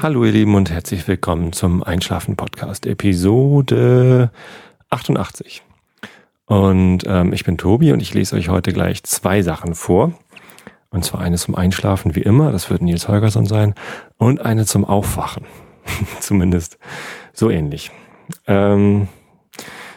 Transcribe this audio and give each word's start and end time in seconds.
Hallo 0.00 0.24
ihr 0.24 0.30
Lieben 0.30 0.54
und 0.54 0.70
herzlich 0.70 1.08
willkommen 1.08 1.52
zum 1.52 1.82
Einschlafen 1.82 2.36
Podcast 2.36 2.86
Episode 2.86 4.30
88. 4.90 5.64
Und 6.46 7.00
ähm, 7.04 7.32
ich 7.32 7.42
bin 7.42 7.58
Tobi 7.58 7.90
und 7.90 8.00
ich 8.00 8.14
lese 8.14 8.36
euch 8.36 8.48
heute 8.48 8.72
gleich 8.72 9.02
zwei 9.02 9.42
Sachen 9.42 9.74
vor. 9.74 10.12
Und 10.90 11.04
zwar 11.04 11.20
eine 11.20 11.36
zum 11.36 11.56
Einschlafen 11.56 12.14
wie 12.14 12.22
immer, 12.22 12.52
das 12.52 12.70
wird 12.70 12.80
Nils 12.80 13.08
Holgersson 13.08 13.46
sein, 13.46 13.74
und 14.18 14.40
eine 14.40 14.66
zum 14.66 14.84
Aufwachen. 14.84 15.46
Zumindest 16.20 16.78
so 17.32 17.50
ähnlich. 17.50 17.90
Ähm, 18.46 19.08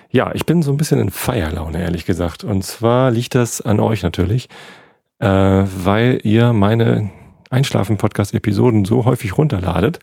ja, 0.09 0.33
ich 0.33 0.47
bin 0.47 0.63
so 0.63 0.71
ein 0.71 0.77
bisschen 0.77 0.99
in 0.99 1.11
Feierlaune, 1.11 1.79
ehrlich 1.79 2.07
gesagt. 2.07 2.43
Und 2.43 2.63
zwar 2.63 3.11
liegt 3.11 3.35
das 3.35 3.61
an 3.61 3.79
euch 3.79 4.01
natürlich, 4.01 4.49
äh, 5.19 5.27
weil 5.27 6.21
ihr 6.23 6.53
meine 6.53 7.11
Einschlafen-Podcast-Episoden 7.51 8.85
so 8.85 9.05
häufig 9.05 9.37
runterladet, 9.37 9.99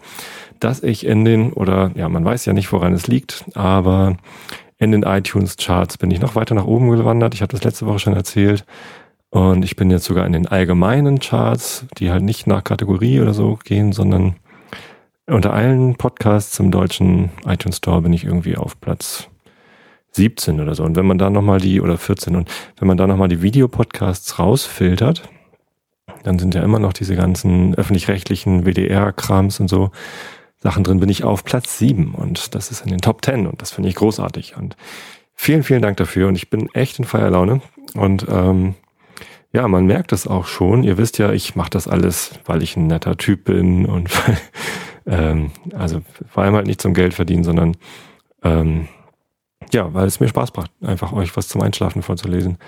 dass 0.61 0.83
ich 0.83 1.07
in 1.07 1.25
den, 1.25 1.53
oder 1.53 1.91
ja, 1.95 2.09
man 2.09 2.25
weiß 2.25 2.45
ja 2.45 2.53
nicht, 2.53 2.73
woran 2.73 2.93
es 2.93 3.07
liegt, 3.07 3.45
aber 3.55 4.17
in 4.79 4.93
den 4.93 5.03
iTunes-Charts 5.03 5.99
bin 5.99 6.11
ich 6.11 6.21
noch 6.21 6.37
weiter 6.37 6.55
nach 6.55 6.67
oben 6.67 6.91
gewandert. 6.91 7.35
Ich 7.35 7.43
habe 7.43 7.51
das 7.51 7.65
letzte 7.65 7.87
Woche 7.87 7.99
schon 7.99 8.15
erzählt. 8.15 8.65
Und 9.31 9.65
ich 9.65 9.77
bin 9.77 9.91
jetzt 9.91 10.05
sogar 10.05 10.25
in 10.25 10.33
den 10.33 10.47
allgemeinen 10.47 11.19
Charts, 11.19 11.85
die 11.99 12.11
halt 12.11 12.23
nicht 12.23 12.47
nach 12.47 12.65
Kategorie 12.65 13.21
oder 13.21 13.35
so 13.35 13.59
gehen, 13.63 13.93
sondern 13.93 14.37
unter 15.27 15.53
allen 15.53 15.97
Podcasts 15.97 16.59
im 16.59 16.71
deutschen 16.71 17.31
iTunes 17.45 17.77
Store 17.79 18.01
bin 18.01 18.13
ich 18.13 18.25
irgendwie 18.25 18.57
auf 18.57 18.81
Platz 18.81 19.29
17 20.13 20.61
oder 20.61 20.75
so. 20.75 20.85
Und 20.85 20.97
wenn 20.97 21.07
man 21.07 21.19
da 21.19 21.29
nochmal 21.29 21.61
die, 21.61 21.81
oder 21.81 21.99
14, 21.99 22.37
und 22.37 22.51
wenn 22.79 22.89
man 22.89 22.97
da 22.97 23.07
nochmal 23.07 23.29
die 23.29 23.43
Videopodcasts 23.43 24.39
rausfiltert, 24.39 25.29
dann 26.25 26.39
sind 26.39 26.55
ja 26.55 26.63
immer 26.63 26.79
noch 26.79 26.93
diese 26.93 27.17
ganzen 27.17 27.75
öffentlich-rechtlichen 27.75 28.65
WDR-Krams 28.65 29.61
und 29.61 29.69
so 29.69 29.91
Sachen 30.61 30.83
drin, 30.85 31.01
bin 31.01 31.09
ich 31.09 31.25
auf 31.25 31.45
Platz 31.45 31.79
7 31.79 32.15
und 32.15 32.55
das 32.55 32.71
ist 32.71 32.83
in 32.83 32.91
den 32.91 33.01
Top 33.01 33.25
10 33.25 33.47
und 33.47 33.63
das 33.63 33.71
finde 33.71 33.89
ich 33.89 33.95
großartig. 33.95 34.57
Und 34.57 34.77
vielen, 35.35 35.63
vielen 35.63 35.83
Dank 35.83 35.97
dafür 35.99 36.29
und 36.29 36.35
ich 36.35 36.51
bin 36.51 36.69
echt 36.75 36.99
in 36.99 37.05
Feierlaune 37.05 37.61
und 37.95 38.27
ähm, 38.29 38.75
ja, 39.53 39.67
man 39.67 39.87
merkt 39.87 40.13
es 40.13 40.27
auch 40.27 40.47
schon. 40.47 40.83
Ihr 40.83 40.99
wisst 40.99 41.19
ja, 41.19 41.33
ich 41.33 41.57
mache 41.57 41.71
das 41.71 41.89
alles, 41.89 42.33
weil 42.45 42.63
ich 42.63 42.77
ein 42.77 42.87
netter 42.87 43.17
Typ 43.17 43.45
bin 43.45 43.87
und 43.87 44.11
ähm, 45.07 45.53
also 45.75 46.01
vor 46.29 46.43
allem 46.43 46.55
halt 46.55 46.67
nicht 46.67 46.83
zum 46.83 46.93
Geld 46.93 47.15
verdienen, 47.15 47.45
sondern 47.45 47.77
ähm, 48.43 48.89
ja, 49.73 49.93
weil 49.95 50.07
es 50.07 50.21
mir 50.21 50.29
Spaß 50.29 50.55
macht, 50.57 50.71
einfach 50.83 51.13
euch 51.13 51.37
was 51.37 51.49
zum 51.49 51.63
Einschlafen 51.63 52.03
vorzulesen. 52.03 52.59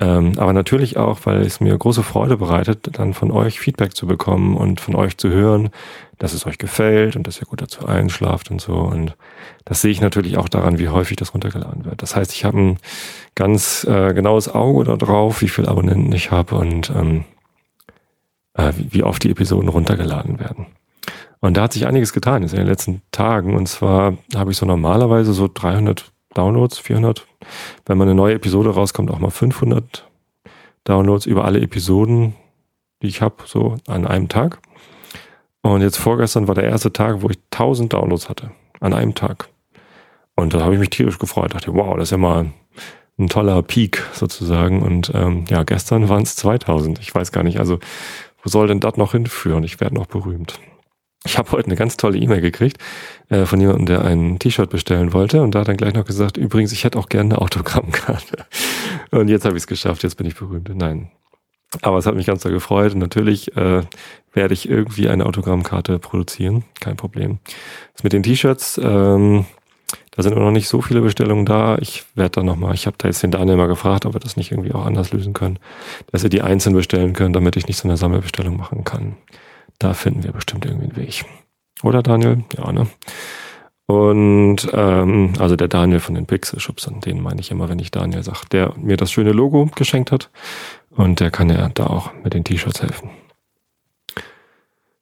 Ähm, 0.00 0.34
aber 0.38 0.52
natürlich 0.52 0.96
auch, 0.96 1.18
weil 1.24 1.40
es 1.40 1.60
mir 1.60 1.76
große 1.76 2.04
Freude 2.04 2.36
bereitet, 2.36 2.98
dann 2.98 3.14
von 3.14 3.32
euch 3.32 3.58
Feedback 3.58 3.96
zu 3.96 4.06
bekommen 4.06 4.56
und 4.56 4.80
von 4.80 4.94
euch 4.94 5.18
zu 5.18 5.28
hören, 5.28 5.70
dass 6.18 6.34
es 6.34 6.46
euch 6.46 6.58
gefällt 6.58 7.16
und 7.16 7.26
dass 7.26 7.40
ihr 7.40 7.46
gut 7.46 7.60
dazu 7.60 7.84
einschlaft 7.84 8.50
und 8.50 8.60
so. 8.60 8.74
Und 8.74 9.16
das 9.64 9.80
sehe 9.80 9.90
ich 9.90 10.00
natürlich 10.00 10.38
auch 10.38 10.48
daran, 10.48 10.78
wie 10.78 10.88
häufig 10.88 11.16
das 11.16 11.34
runtergeladen 11.34 11.84
wird. 11.84 12.00
Das 12.00 12.14
heißt, 12.14 12.32
ich 12.32 12.44
habe 12.44 12.58
ein 12.58 12.78
ganz 13.34 13.84
äh, 13.84 14.14
genaues 14.14 14.48
Auge 14.48 14.84
darauf, 14.96 15.42
wie 15.42 15.48
viele 15.48 15.68
Abonnenten 15.68 16.12
ich 16.12 16.30
habe 16.30 16.54
und 16.54 16.90
ähm, 16.90 17.24
äh, 18.54 18.72
wie 18.76 19.02
oft 19.02 19.24
die 19.24 19.30
Episoden 19.30 19.68
runtergeladen 19.68 20.38
werden. 20.38 20.66
Und 21.40 21.56
da 21.56 21.62
hat 21.62 21.72
sich 21.72 21.86
einiges 21.86 22.12
getan 22.12 22.42
in 22.42 22.48
den 22.48 22.66
letzten 22.66 23.02
Tagen. 23.10 23.56
Und 23.56 23.68
zwar 23.68 24.16
habe 24.34 24.52
ich 24.52 24.56
so 24.56 24.66
normalerweise 24.66 25.32
so 25.32 25.48
300 25.52 26.12
Downloads, 26.34 26.78
400. 26.78 27.26
Wenn 27.86 27.98
man 27.98 28.08
eine 28.08 28.14
neue 28.14 28.34
Episode 28.34 28.70
rauskommt, 28.70 29.10
auch 29.10 29.18
mal 29.18 29.30
500 29.30 30.08
Downloads 30.84 31.26
über 31.26 31.44
alle 31.44 31.60
Episoden, 31.60 32.34
die 33.02 33.08
ich 33.08 33.22
habe, 33.22 33.36
so 33.46 33.76
an 33.86 34.06
einem 34.06 34.28
Tag. 34.28 34.60
Und 35.62 35.82
jetzt 35.82 35.98
vorgestern 35.98 36.48
war 36.48 36.54
der 36.54 36.64
erste 36.64 36.92
Tag, 36.92 37.22
wo 37.22 37.30
ich 37.30 37.38
1000 37.52 37.92
Downloads 37.92 38.28
hatte. 38.28 38.50
An 38.80 38.94
einem 38.94 39.14
Tag. 39.14 39.48
Und 40.36 40.54
da 40.54 40.60
habe 40.60 40.74
ich 40.74 40.80
mich 40.80 40.90
tierisch 40.90 41.18
gefreut. 41.18 41.54
Dachte, 41.54 41.74
wow, 41.74 41.96
das 41.96 42.04
ist 42.04 42.10
ja 42.12 42.16
mal 42.16 42.46
ein 43.18 43.28
toller 43.28 43.60
Peak 43.62 44.02
sozusagen. 44.12 44.82
Und 44.82 45.10
ähm, 45.14 45.44
ja, 45.48 45.64
gestern 45.64 46.08
waren 46.08 46.22
es 46.22 46.36
2000. 46.36 47.00
Ich 47.00 47.14
weiß 47.14 47.32
gar 47.32 47.42
nicht, 47.42 47.58
also 47.58 47.80
wo 48.42 48.48
soll 48.48 48.68
denn 48.68 48.80
das 48.80 48.96
noch 48.96 49.12
hinführen? 49.12 49.64
Ich 49.64 49.80
werde 49.80 49.96
noch 49.96 50.06
berühmt. 50.06 50.60
Ich 51.24 51.36
habe 51.36 51.50
heute 51.52 51.66
eine 51.66 51.76
ganz 51.76 51.96
tolle 51.96 52.18
E-Mail 52.18 52.40
gekriegt 52.40 52.78
äh, 53.28 53.44
von 53.44 53.60
jemandem, 53.60 53.86
der 53.86 54.04
ein 54.04 54.38
T-Shirt 54.38 54.70
bestellen 54.70 55.12
wollte 55.12 55.42
und 55.42 55.54
da 55.54 55.60
hat 55.60 55.68
dann 55.68 55.76
gleich 55.76 55.94
noch 55.94 56.04
gesagt, 56.04 56.36
übrigens, 56.36 56.72
ich 56.72 56.84
hätte 56.84 56.98
auch 56.98 57.08
gerne 57.08 57.34
eine 57.34 57.42
Autogrammkarte. 57.42 58.46
Und 59.10 59.28
jetzt 59.28 59.46
habe 59.46 59.56
ich 59.56 59.62
es 59.62 59.66
geschafft, 59.66 60.02
jetzt 60.02 60.16
bin 60.16 60.26
ich 60.26 60.36
berühmt. 60.36 60.68
Nein. 60.74 61.10
Aber 61.82 61.98
es 61.98 62.06
hat 62.06 62.14
mich 62.14 62.26
ganz 62.26 62.42
doll 62.42 62.52
gefreut 62.52 62.92
und 62.94 62.98
natürlich 62.98 63.54
äh, 63.56 63.82
werde 64.32 64.54
ich 64.54 64.68
irgendwie 64.68 65.08
eine 65.08 65.26
Autogrammkarte 65.26 65.98
produzieren, 65.98 66.64
kein 66.80 66.96
Problem. 66.96 67.40
Das 67.92 68.04
mit 68.04 68.14
den 68.14 68.22
T-Shirts, 68.22 68.80
ähm, 68.82 69.44
da 70.10 70.22
sind 70.22 70.34
noch 70.34 70.50
nicht 70.50 70.68
so 70.68 70.80
viele 70.80 71.00
Bestellungen 71.00 71.44
da. 71.44 71.76
Ich 71.78 72.04
werde 72.14 72.30
dann 72.30 72.46
nochmal, 72.46 72.74
ich 72.74 72.86
habe 72.86 72.96
da 72.98 73.08
jetzt 73.08 73.22
den 73.22 73.30
Daniel 73.30 73.56
mal 73.56 73.68
gefragt, 73.68 74.06
ob 74.06 74.14
wir 74.14 74.20
das 74.20 74.36
nicht 74.36 74.50
irgendwie 74.50 74.72
auch 74.72 74.84
anders 74.84 75.12
lösen 75.12 75.34
können, 75.34 75.58
dass 76.10 76.22
wir 76.22 76.30
die 76.30 76.42
einzeln 76.42 76.74
bestellen 76.74 77.12
können, 77.12 77.34
damit 77.34 77.56
ich 77.56 77.66
nicht 77.66 77.76
so 77.76 77.86
eine 77.86 77.96
Sammelbestellung 77.96 78.56
machen 78.56 78.84
kann. 78.84 79.16
Da 79.78 79.94
finden 79.94 80.24
wir 80.24 80.32
bestimmt 80.32 80.64
irgendwie 80.64 80.86
einen 80.86 80.96
Weg. 80.96 81.24
Oder 81.82 82.02
Daniel? 82.02 82.44
Ja, 82.56 82.72
ne? 82.72 82.88
Und 83.86 84.68
ähm, 84.72 85.32
also 85.38 85.56
der 85.56 85.68
Daniel 85.68 86.00
von 86.00 86.14
den 86.14 86.26
Pixelschubsern, 86.26 87.00
den 87.00 87.22
meine 87.22 87.40
ich 87.40 87.50
immer, 87.50 87.70
wenn 87.70 87.78
ich 87.78 87.90
Daniel 87.90 88.22
sage, 88.22 88.40
der 88.52 88.74
mir 88.76 88.98
das 88.98 89.10
schöne 89.10 89.32
Logo 89.32 89.70
geschenkt 89.76 90.12
hat. 90.12 90.30
Und 90.90 91.20
der 91.20 91.30
kann 91.30 91.48
ja 91.48 91.70
da 91.70 91.86
auch 91.86 92.12
mit 92.22 92.34
den 92.34 92.44
T-Shirts 92.44 92.82
helfen. 92.82 93.10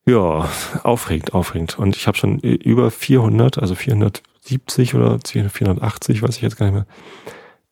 Ja, 0.06 0.48
aufregend, 0.84 1.34
aufregend. 1.34 1.78
Und 1.81 1.97
ich 1.97 2.06
habe 2.06 2.16
schon 2.16 2.38
über 2.38 2.93
400, 2.93 3.58
also 3.58 3.75
470 3.75 4.94
oder 4.94 5.19
480, 5.25 6.22
weiß 6.22 6.37
ich 6.37 6.43
jetzt 6.43 6.56
gar 6.56 6.66
nicht 6.66 6.75
mehr, 6.76 6.87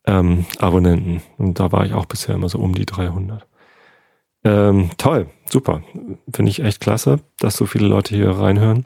ähm, 0.06 0.46
Abonnenten. 0.58 1.22
Und 1.38 1.60
da 1.60 1.70
war 1.70 1.86
ich 1.86 1.92
auch 1.94 2.06
bisher 2.06 2.34
immer 2.34 2.48
so 2.48 2.58
um 2.58 2.74
die 2.74 2.86
300. 2.86 3.46
Ähm, 4.44 4.90
toll, 4.98 5.28
super. 5.48 5.82
Finde 6.32 6.50
ich 6.50 6.62
echt 6.62 6.80
klasse, 6.80 7.20
dass 7.38 7.56
so 7.56 7.66
viele 7.66 7.86
Leute 7.86 8.14
hier 8.14 8.30
reinhören. 8.30 8.84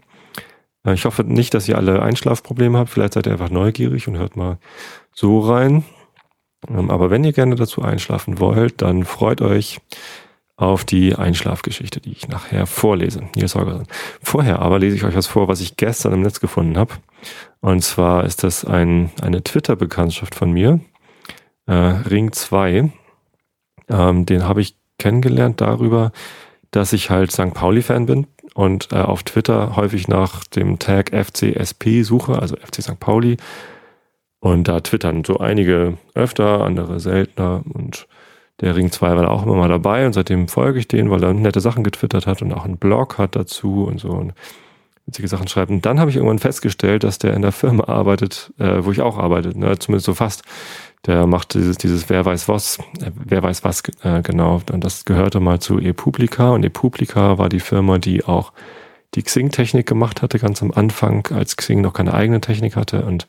Äh, 0.84 0.94
ich 0.94 1.04
hoffe 1.04 1.24
nicht, 1.24 1.52
dass 1.54 1.68
ihr 1.68 1.76
alle 1.76 2.02
Einschlafprobleme 2.02 2.78
habt. 2.78 2.90
Vielleicht 2.90 3.14
seid 3.14 3.26
ihr 3.26 3.32
einfach 3.32 3.50
neugierig 3.50 4.08
und 4.08 4.16
hört 4.18 4.36
mal 4.36 4.58
so 5.12 5.40
rein. 5.40 5.84
Ähm, 6.68 6.90
aber 6.90 7.10
wenn 7.10 7.24
ihr 7.24 7.32
gerne 7.32 7.56
dazu 7.56 7.82
einschlafen 7.82 8.38
wollt, 8.38 8.82
dann 8.82 9.04
freut 9.04 9.40
euch 9.40 9.80
auf 10.56 10.84
die 10.84 11.14
Einschlafgeschichte, 11.14 12.00
die 12.00 12.10
ich 12.10 12.28
nachher 12.28 12.66
vorlese. 12.66 13.22
Nils 13.36 13.54
Holgersson. 13.54 13.86
Vorher 14.20 14.58
aber 14.58 14.80
lese 14.80 14.96
ich 14.96 15.04
euch 15.04 15.14
was 15.14 15.28
vor, 15.28 15.46
was 15.46 15.60
ich 15.60 15.76
gestern 15.76 16.12
im 16.14 16.22
Netz 16.22 16.40
gefunden 16.40 16.76
habe. 16.76 16.94
Und 17.60 17.82
zwar 17.82 18.24
ist 18.24 18.42
das 18.42 18.64
ein, 18.64 19.12
eine 19.22 19.44
Twitter-Bekanntschaft 19.44 20.34
von 20.34 20.50
mir, 20.50 20.80
äh, 21.66 21.72
Ring 21.72 22.32
2. 22.32 22.90
Ähm, 23.88 24.26
den 24.26 24.48
habe 24.48 24.60
ich 24.60 24.76
kennengelernt 24.98 25.60
darüber, 25.60 26.12
dass 26.70 26.92
ich 26.92 27.10
halt 27.10 27.32
St. 27.32 27.54
Pauli-Fan 27.54 28.06
bin 28.06 28.26
und 28.54 28.88
äh, 28.92 28.96
auf 28.96 29.22
Twitter 29.22 29.76
häufig 29.76 30.08
nach 30.08 30.44
dem 30.44 30.78
Tag 30.78 31.10
FCSP 31.10 32.02
suche, 32.02 32.38
also 32.38 32.56
FC 32.56 32.82
St. 32.82 33.00
Pauli. 33.00 33.36
Und 34.40 34.68
da 34.68 34.80
twittern 34.80 35.24
so 35.24 35.38
einige 35.38 35.98
öfter, 36.14 36.62
andere 36.62 37.00
seltener. 37.00 37.62
Und 37.72 38.06
der 38.60 38.76
Ring 38.76 38.90
2 38.90 39.16
war 39.16 39.22
da 39.22 39.28
auch 39.28 39.44
immer 39.44 39.56
mal 39.56 39.68
dabei 39.68 40.06
und 40.06 40.12
seitdem 40.12 40.48
folge 40.48 40.78
ich 40.78 40.88
den, 40.88 41.10
weil 41.10 41.22
er 41.22 41.32
nette 41.32 41.60
Sachen 41.60 41.84
getwittert 41.84 42.26
hat 42.26 42.42
und 42.42 42.52
auch 42.52 42.64
einen 42.64 42.76
Blog 42.78 43.18
hat 43.18 43.36
dazu 43.36 43.84
und 43.84 43.98
so 43.98 44.10
und 44.10 44.32
witzige 45.06 45.28
Sachen 45.28 45.48
schreibt. 45.48 45.70
Und 45.70 45.86
dann 45.86 45.98
habe 45.98 46.10
ich 46.10 46.16
irgendwann 46.16 46.38
festgestellt, 46.38 47.02
dass 47.02 47.18
der 47.18 47.34
in 47.34 47.42
der 47.42 47.52
Firma 47.52 47.84
arbeitet, 47.84 48.52
äh, 48.58 48.84
wo 48.84 48.92
ich 48.92 49.00
auch 49.00 49.18
arbeite, 49.18 49.58
ne? 49.58 49.78
zumindest 49.78 50.06
so 50.06 50.14
fast. 50.14 50.42
Der 51.06 51.26
macht 51.26 51.54
dieses, 51.54 51.78
dieses 51.78 52.08
Wer 52.08 52.24
weiß 52.24 52.48
was, 52.48 52.78
äh, 53.00 53.10
wer 53.14 53.42
weiß 53.42 53.64
was 53.64 53.82
äh, 54.02 54.22
genau. 54.22 54.60
Und 54.70 54.84
das 54.84 55.04
gehörte 55.04 55.40
mal 55.40 55.60
zu 55.60 55.78
ePublica 55.78 56.50
und 56.50 56.64
ePublica 56.64 57.38
war 57.38 57.48
die 57.48 57.60
Firma, 57.60 57.98
die 57.98 58.24
auch 58.24 58.52
die 59.14 59.22
Xing-Technik 59.22 59.86
gemacht 59.86 60.22
hatte, 60.22 60.38
ganz 60.38 60.62
am 60.62 60.70
Anfang, 60.70 61.26
als 61.28 61.56
Xing 61.56 61.80
noch 61.80 61.94
keine 61.94 62.14
eigene 62.14 62.40
Technik 62.40 62.76
hatte. 62.76 63.04
Und 63.04 63.26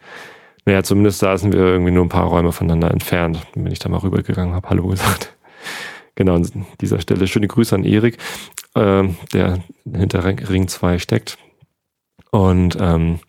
naja, 0.65 0.83
zumindest 0.83 1.19
saßen 1.19 1.53
wir 1.53 1.59
irgendwie 1.59 1.91
nur 1.91 2.05
ein 2.05 2.09
paar 2.09 2.27
Räume 2.27 2.51
voneinander 2.51 2.91
entfernt. 2.91 3.45
Bin 3.53 3.71
ich 3.71 3.79
da 3.79 3.89
mal 3.89 3.99
rübergegangen, 3.99 4.53
habe 4.55 4.69
Hallo 4.69 4.87
gesagt. 4.87 5.35
Genau, 6.15 6.35
an 6.35 6.65
dieser 6.81 6.99
Stelle 6.99 7.27
schöne 7.27 7.47
Grüße 7.47 7.73
an 7.73 7.85
Erik, 7.85 8.17
äh, 8.75 9.07
der 9.31 9.59
hinter 9.89 10.25
Ring 10.25 10.67
2 10.67 10.99
steckt. 10.99 11.37
Und 12.29 12.77
ähm, 12.77 13.19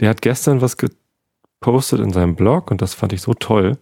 der 0.00 0.08
hat 0.08 0.22
gestern 0.22 0.62
was 0.62 0.78
gepostet 1.60 2.00
in 2.00 2.12
seinem 2.12 2.36
Blog 2.36 2.70
und 2.70 2.82
das 2.82 2.94
fand 2.94 3.12
ich 3.12 3.22
so 3.22 3.34
toll. 3.34 3.78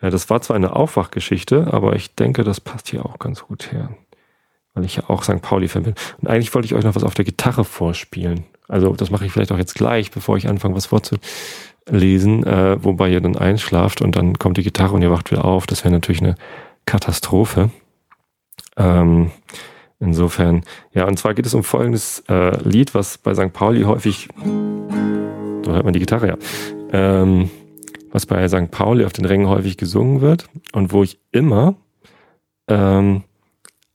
Äh, 0.00 0.10
das 0.10 0.30
war 0.30 0.40
zwar 0.40 0.56
eine 0.56 0.74
Aufwachgeschichte, 0.74 1.72
aber 1.72 1.96
ich 1.96 2.14
denke, 2.14 2.44
das 2.44 2.60
passt 2.60 2.88
hier 2.88 3.04
auch 3.04 3.18
ganz 3.18 3.42
gut 3.42 3.72
her. 3.72 3.90
Weil 4.74 4.84
ich 4.84 4.96
ja 4.96 5.04
auch 5.08 5.22
St. 5.22 5.40
Pauli-Fan 5.40 5.84
bin. 5.84 5.94
Und 6.20 6.28
eigentlich 6.28 6.54
wollte 6.54 6.66
ich 6.66 6.74
euch 6.74 6.84
noch 6.84 6.94
was 6.94 7.04
auf 7.04 7.14
der 7.14 7.24
Gitarre 7.24 7.64
vorspielen. 7.64 8.44
Also 8.68 8.92
das 8.94 9.10
mache 9.10 9.24
ich 9.24 9.32
vielleicht 9.32 9.52
auch 9.52 9.58
jetzt 9.58 9.74
gleich, 9.74 10.10
bevor 10.10 10.36
ich 10.36 10.48
anfange, 10.48 10.74
was 10.74 10.86
vorzulesen, 10.86 12.44
äh, 12.44 12.82
wobei 12.84 13.08
ihr 13.10 13.20
dann 13.20 13.36
einschlaft 13.36 14.02
und 14.02 14.16
dann 14.16 14.38
kommt 14.38 14.58
die 14.58 14.62
Gitarre 14.62 14.94
und 14.94 15.02
ihr 15.02 15.10
wacht 15.10 15.30
wieder 15.30 15.44
auf. 15.44 15.66
Das 15.66 15.84
wäre 15.84 15.94
natürlich 15.94 16.20
eine 16.20 16.34
Katastrophe. 16.84 17.70
Ähm, 18.76 19.30
Insofern, 19.98 20.62
ja, 20.92 21.06
und 21.06 21.18
zwar 21.18 21.32
geht 21.32 21.46
es 21.46 21.54
um 21.54 21.62
folgendes 21.62 22.22
äh, 22.28 22.62
Lied, 22.62 22.94
was 22.94 23.16
bei 23.16 23.34
St. 23.34 23.52
Pauli 23.52 23.82
häufig, 23.82 24.28
so 24.44 25.72
hört 25.72 25.84
man 25.84 25.94
die 25.94 26.00
Gitarre 26.00 26.28
ja, 26.28 26.36
ähm, 26.92 27.50
was 28.12 28.26
bei 28.26 28.46
St. 28.48 28.70
Pauli 28.70 29.04
auf 29.04 29.12
den 29.12 29.24
Rängen 29.24 29.48
häufig 29.48 29.76
gesungen 29.76 30.20
wird 30.20 30.48
und 30.72 30.92
wo 30.92 31.02
ich 31.02 31.18
immer 31.32 31.74
ähm, 32.68 33.24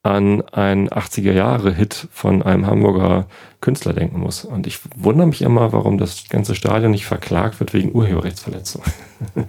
an 0.03 0.41
einen 0.49 0.89
80er 0.89 1.31
Jahre 1.31 1.73
Hit 1.73 2.07
von 2.11 2.41
einem 2.41 2.65
Hamburger 2.65 3.27
Künstler 3.61 3.93
denken 3.93 4.19
muss. 4.19 4.43
Und 4.43 4.65
ich 4.65 4.79
wundere 4.95 5.27
mich 5.27 5.43
immer, 5.43 5.73
warum 5.73 5.97
das 5.97 6.27
ganze 6.29 6.55
Stadion 6.55 6.91
nicht 6.91 7.05
verklagt 7.05 7.59
wird 7.59 7.73
wegen 7.73 7.93
Urheberrechtsverletzung. 7.93 8.81
und 9.35 9.47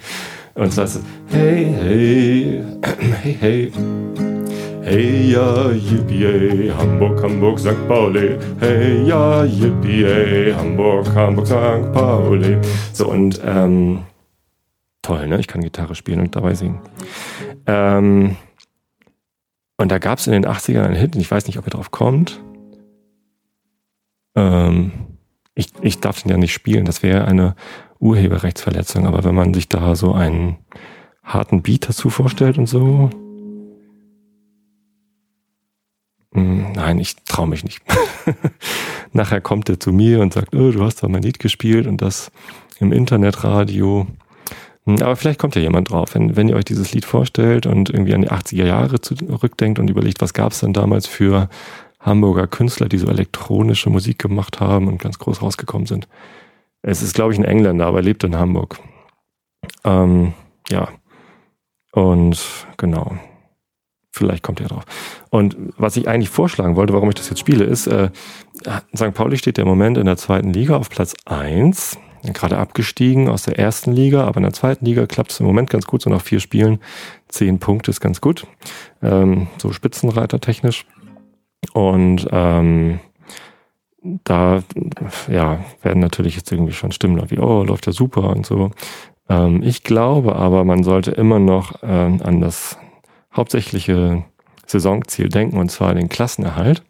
das 0.55 0.79
heißt, 0.79 1.01
hey, 1.31 1.75
hey, 1.81 2.65
hey, 3.23 3.37
hey. 3.41 4.32
Hey 4.85 5.31
ja, 5.31 5.71
yippie, 5.71 6.73
Hamburg, 6.77 7.23
Hamburg, 7.23 7.61
St. 7.61 7.87
Pauli. 7.87 8.37
Hey 8.59 9.05
ja, 9.07 9.45
yippie, 9.45 10.53
Hamburg, 10.53 11.07
Hamburg, 11.15 11.47
St. 11.47 11.93
Pauli. 11.93 12.59
So 12.93 13.09
und 13.09 13.41
ähm, 13.45 14.01
toll, 15.01 15.29
ne? 15.29 15.39
Ich 15.39 15.47
kann 15.47 15.63
Gitarre 15.63 15.95
spielen 15.95 16.19
und 16.19 16.35
dabei 16.35 16.55
singen. 16.55 16.81
Ähm, 17.67 18.37
und 19.77 19.93
da 19.93 19.99
gab 19.99 20.19
es 20.19 20.27
in 20.27 20.33
den 20.33 20.47
80ern 20.47 20.83
einen 20.83 20.97
Hit, 20.97 21.15
und 21.15 21.21
ich 21.21 21.31
weiß 21.31 21.47
nicht, 21.47 21.59
ob 21.59 21.67
ihr 21.69 21.71
drauf 21.71 21.93
kommt. 21.93 22.43
Ähm, 24.35 24.91
ich, 25.55 25.69
ich 25.81 26.01
darf 26.01 26.23
den 26.23 26.31
ja 26.33 26.37
nicht 26.37 26.53
spielen, 26.53 26.87
das 26.87 27.05
wäre 27.05 27.27
eine 27.27 27.55
Urheberrechtsverletzung, 28.01 29.07
aber 29.07 29.23
wenn 29.23 29.35
man 29.37 29.55
sich 29.55 29.69
da 29.69 29.95
so 29.95 30.13
einen 30.13 30.57
harten 31.23 31.63
Beat 31.63 31.89
dazu 31.89 32.11
vorstellt 32.11 32.59
und 32.59 32.67
so. 32.67 33.11
Nein, 36.33 36.99
ich 36.99 37.17
traue 37.25 37.49
mich 37.49 37.65
nicht. 37.65 37.81
Nachher 39.13 39.41
kommt 39.41 39.69
er 39.69 39.79
zu 39.79 39.93
mir 39.93 40.21
und 40.21 40.33
sagt, 40.33 40.55
oh, 40.55 40.71
du 40.71 40.83
hast 40.83 41.03
doch 41.03 41.09
mein 41.09 41.23
Lied 41.23 41.39
gespielt 41.39 41.87
und 41.87 42.01
das 42.01 42.31
im 42.79 42.93
Internetradio. 42.93 44.07
Hm, 44.87 45.03
aber 45.03 45.17
vielleicht 45.17 45.39
kommt 45.39 45.55
ja 45.55 45.63
jemand 45.63 45.91
drauf, 45.91 46.15
wenn, 46.15 46.37
wenn 46.37 46.49
ihr 46.49 46.57
euch 46.57 46.65
dieses 46.65 46.93
Lied 46.93 47.05
vorstellt 47.05 47.67
und 47.67 47.91
irgendwie 47.91 48.15
an 48.15 48.23
die 48.23 48.31
80er 48.31 48.65
Jahre 48.65 49.01
zurückdenkt 49.01 49.79
und 49.79 49.91
überlegt, 49.91 50.21
was 50.21 50.35
gab 50.35 50.53
es 50.53 50.61
denn 50.61 50.73
damals 50.73 51.07
für 51.07 51.49
Hamburger 52.01 52.47
Künstler, 52.47 52.89
die 52.89 52.99
so 52.99 53.07
elektronische 53.07 53.91
Musik 53.91 54.19
gemacht 54.19 54.61
haben 54.61 54.89
und 54.89 55.01
ganz 55.01 55.19
groß 55.19 55.43
rausgekommen 55.43 55.87
sind. 55.87 56.09
Es 56.83 57.01
ist, 57.01 57.15
glaube 57.15 57.33
ich, 57.33 57.39
ein 57.39 57.45
Engländer, 57.45 57.87
aber 57.87 57.99
er 57.99 58.03
lebt 58.03 58.25
in 58.25 58.37
Hamburg. 58.37 58.81
Ähm, 59.85 60.35
ja. 60.69 60.89
Und 61.93 62.41
genau. 62.77 63.17
Vielleicht 64.13 64.43
kommt 64.43 64.61
er 64.61 64.69
drauf. 64.69 64.85
Und 65.31 65.57
was 65.79 65.97
ich 65.97 66.07
eigentlich 66.07 66.29
vorschlagen 66.29 66.77
wollte, 66.77 66.93
warum 66.93 67.09
ich 67.09 67.15
das 67.15 67.31
jetzt 67.31 67.39
spiele, 67.39 67.65
ist, 67.65 67.87
äh, 67.87 68.11
St. 68.95 69.15
Pauli 69.15 69.39
steht 69.39 69.59
im 69.59 69.67
Moment 69.67 69.97
in 69.97 70.07
der 70.07 70.17
zweiten 70.17 70.53
Liga 70.53 70.77
auf 70.77 70.91
Platz 70.91 71.15
eins 71.25 71.99
gerade 72.33 72.59
abgestiegen 72.59 73.29
aus 73.29 73.43
der 73.43 73.59
ersten 73.59 73.93
Liga, 73.93 74.25
aber 74.25 74.37
in 74.37 74.45
der 74.45 74.53
zweiten 74.53 74.85
Liga 74.85 75.07
klappt 75.07 75.33
es 75.33 75.41
im 75.41 75.47
Moment 75.47 75.71
ganz 75.71 75.87
gut, 75.87 76.03
so 76.03 76.11
nach 76.11 76.21
vier 76.21 76.39
Spielen. 76.39 76.79
Zehn 77.29 77.59
Punkte 77.59 77.91
ist 77.91 78.01
ganz 78.01 78.21
gut, 78.21 78.47
ähm, 79.03 79.49
so 79.59 79.73
Spitzenreiter 79.73 80.39
technisch. 80.39 80.87
Und 81.73 82.29
ähm, 82.31 83.01
da 84.03 84.63
ja, 85.29 85.65
werden 85.83 86.01
natürlich 86.01 86.37
jetzt 86.37 86.53
irgendwie 86.53 86.73
schon 86.73 86.93
Stimmen 86.93 87.21
wie, 87.31 87.39
oh, 87.39 87.65
läuft 87.65 87.87
ja 87.87 87.93
super 87.93 88.31
und 88.31 88.47
so. 88.47 88.71
Ähm, 89.29 89.63
ich 89.63 89.83
glaube 89.83 90.37
aber, 90.37 90.65
man 90.65 90.85
sollte 90.85 91.13
immer 91.13 91.39
noch 91.39 91.83
äh, 91.83 91.87
an 91.87 92.41
das 92.41 92.79
hauptsächliche 93.35 94.25
Saisonziel 94.67 95.29
denken, 95.29 95.59
und 95.59 95.71
zwar 95.71 95.95
den 95.95 96.09
Klassenerhalt. 96.09 96.83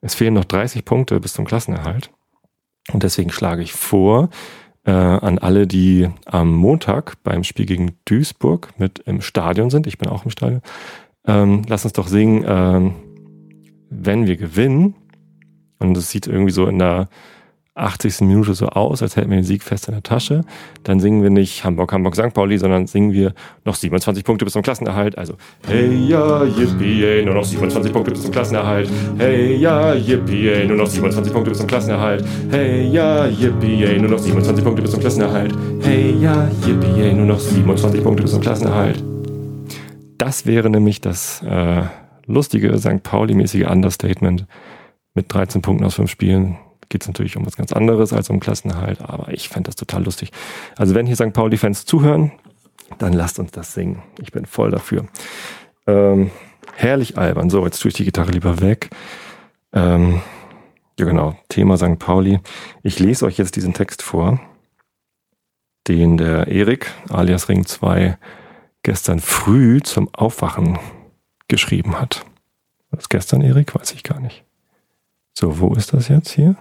Es 0.00 0.14
fehlen 0.14 0.34
noch 0.34 0.44
30 0.44 0.84
Punkte 0.84 1.20
bis 1.20 1.32
zum 1.32 1.44
Klassenerhalt. 1.44 2.10
Und 2.92 3.02
deswegen 3.02 3.30
schlage 3.30 3.62
ich 3.62 3.72
vor, 3.72 4.30
äh, 4.84 4.90
an 4.90 5.38
alle, 5.38 5.66
die 5.66 6.08
am 6.24 6.54
Montag 6.54 7.22
beim 7.22 7.44
Spiel 7.44 7.66
gegen 7.66 7.96
Duisburg 8.04 8.70
mit 8.78 9.00
im 9.00 9.20
Stadion 9.20 9.70
sind, 9.70 9.86
ich 9.86 9.98
bin 9.98 10.08
auch 10.08 10.24
im 10.24 10.30
Stadion, 10.30 10.62
ähm, 11.26 11.62
lass 11.68 11.84
uns 11.84 11.92
doch 11.92 12.08
singen, 12.08 12.44
äh, 12.44 12.90
wenn 13.90 14.26
wir 14.26 14.36
gewinnen. 14.36 14.94
Und 15.78 15.96
es 15.96 16.10
sieht 16.10 16.26
irgendwie 16.26 16.52
so 16.52 16.66
in 16.66 16.78
der 16.78 17.08
80. 17.78 18.20
Minute 18.22 18.54
so 18.54 18.66
aus, 18.66 19.02
als 19.02 19.16
hätten 19.16 19.30
wir 19.30 19.36
den 19.36 19.44
Sieg 19.44 19.62
fest 19.62 19.88
in 19.88 19.94
der 19.94 20.02
Tasche. 20.02 20.42
Dann 20.82 21.00
singen 21.00 21.22
wir 21.22 21.30
nicht 21.30 21.64
Hamburg, 21.64 21.92
Hamburg, 21.92 22.16
St. 22.16 22.34
Pauli, 22.34 22.58
sondern 22.58 22.86
singen 22.86 23.12
wir 23.12 23.34
noch 23.64 23.74
27 23.74 24.24
Punkte 24.24 24.44
bis 24.44 24.52
zum 24.52 24.62
Klassenerhalt. 24.62 25.16
Also, 25.16 25.34
hey 25.66 26.06
ja, 26.06 26.44
yippie, 26.44 27.04
ey, 27.04 27.24
nur 27.24 27.34
noch 27.34 27.44
27 27.44 27.92
Punkte 27.92 28.10
bis 28.10 28.22
zum 28.22 28.32
Klassenerhalt. 28.32 28.88
Hey 29.18 29.56
ja, 29.56 29.94
yippie, 29.94 30.48
ey, 30.48 30.66
nur 30.66 30.76
noch 30.76 30.86
27 30.86 31.32
Punkte 31.32 31.50
bis 31.50 31.58
zum 31.58 31.66
Klassenerhalt. 31.66 32.24
Hey 32.50 32.88
ja, 32.88 33.26
yippie, 33.26 33.84
ey, 33.84 33.98
nur 33.98 34.10
noch 34.10 34.18
27 34.18 34.64
Punkte 34.64 34.82
bis 34.82 34.90
zum 34.90 35.00
Klassenerhalt. 35.00 35.54
Hey 35.82 36.16
ja, 36.20 36.48
yippie, 36.66 37.00
ey, 37.00 37.14
nur 37.14 37.26
noch 37.26 37.40
27 37.40 38.02
Punkte 38.02 38.22
bis 38.22 38.32
zum 38.32 38.40
Klassenerhalt. 38.40 39.02
Das 40.18 40.46
wäre 40.46 40.68
nämlich 40.68 41.00
das 41.00 41.42
äh, 41.42 41.82
lustige 42.26 42.76
St. 42.78 43.02
Pauli-mäßige 43.02 43.66
Understatement 43.66 44.46
mit 45.14 45.32
13 45.32 45.62
Punkten 45.62 45.84
aus 45.84 45.94
5 45.94 46.10
Spielen 46.10 46.58
geht 46.88 47.02
es 47.02 47.08
natürlich 47.08 47.36
um 47.36 47.46
was 47.46 47.56
ganz 47.56 47.72
anderes 47.72 48.12
als 48.12 48.30
um 48.30 48.40
Klassenerhalt, 48.40 49.00
aber 49.02 49.32
ich 49.32 49.48
fände 49.48 49.68
das 49.68 49.76
total 49.76 50.04
lustig. 50.04 50.30
Also 50.76 50.94
wenn 50.94 51.06
hier 51.06 51.16
St. 51.16 51.32
Pauli-Fans 51.32 51.84
zuhören, 51.84 52.32
dann 52.98 53.12
lasst 53.12 53.38
uns 53.38 53.50
das 53.50 53.74
singen. 53.74 54.02
Ich 54.20 54.32
bin 54.32 54.46
voll 54.46 54.70
dafür. 54.70 55.06
Ähm, 55.86 56.30
herrlich 56.74 57.18
albern. 57.18 57.50
So, 57.50 57.64
jetzt 57.64 57.80
tue 57.80 57.90
ich 57.90 57.94
die 57.94 58.04
Gitarre 58.04 58.30
lieber 58.30 58.60
weg. 58.60 58.90
Ähm, 59.72 60.22
ja, 60.98 61.04
genau. 61.04 61.36
Thema 61.48 61.76
St. 61.76 61.98
Pauli. 61.98 62.40
Ich 62.82 62.98
lese 62.98 63.26
euch 63.26 63.38
jetzt 63.38 63.56
diesen 63.56 63.74
Text 63.74 64.02
vor, 64.02 64.40
den 65.86 66.16
der 66.16 66.48
Erik, 66.48 66.90
alias 67.10 67.48
Ring 67.48 67.66
2, 67.66 68.18
gestern 68.82 69.20
früh 69.20 69.80
zum 69.82 70.12
Aufwachen 70.14 70.78
geschrieben 71.48 72.00
hat. 72.00 72.24
Was 72.90 73.08
gestern, 73.08 73.42
Erik? 73.42 73.74
Weiß 73.74 73.92
ich 73.92 74.02
gar 74.02 74.20
nicht. 74.20 74.44
So, 75.34 75.60
wo 75.60 75.74
ist 75.74 75.92
das 75.92 76.08
jetzt 76.08 76.30
hier? 76.30 76.56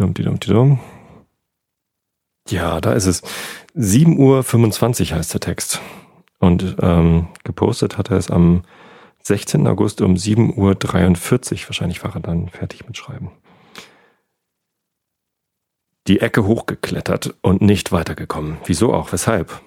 Dumpty 0.00 0.22
Dumpty 0.22 0.50
Dum. 0.50 0.80
Ja, 2.48 2.80
da 2.80 2.94
ist 2.94 3.04
es. 3.04 3.22
7.25 3.76 5.10
Uhr 5.10 5.18
heißt 5.18 5.34
der 5.34 5.40
Text. 5.40 5.80
Und 6.38 6.76
ähm, 6.80 7.28
gepostet 7.44 7.98
hat 7.98 8.10
er 8.10 8.16
es 8.16 8.30
am 8.30 8.62
16. 9.22 9.66
August 9.66 10.00
um 10.00 10.14
7.43 10.14 10.56
Uhr. 10.56 11.68
Wahrscheinlich 11.68 12.02
war 12.02 12.14
er 12.14 12.20
dann 12.20 12.48
fertig 12.48 12.86
mit 12.86 12.96
Schreiben. 12.96 13.30
Die 16.06 16.20
Ecke 16.20 16.46
hochgeklettert 16.46 17.34
und 17.42 17.60
nicht 17.60 17.92
weitergekommen. 17.92 18.56
Wieso 18.64 18.94
auch? 18.94 19.12
Weshalb? 19.12 19.60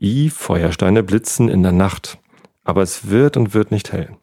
I, 0.00 0.30
Feuersteine 0.30 1.02
blitzen 1.02 1.50
in 1.50 1.62
der 1.62 1.72
Nacht. 1.72 2.18
Aber 2.64 2.80
es 2.82 3.10
wird 3.10 3.36
und 3.36 3.52
wird 3.52 3.72
nicht 3.72 3.92
hell. 3.92 4.16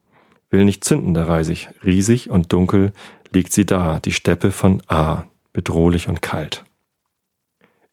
Will 0.49 0.65
nicht 0.65 0.83
zünden, 0.83 1.13
da 1.13 1.25
reise 1.25 1.53
ich. 1.53 1.69
Riesig 1.85 2.31
und 2.31 2.51
dunkel 2.51 2.91
liegt 3.31 3.53
sie 3.53 3.67
da, 3.67 3.99
die 3.99 4.11
Steppe 4.11 4.51
von 4.51 4.81
A 4.87 5.25
bedrohlich 5.53 6.09
und 6.09 6.21
kalt. 6.21 6.65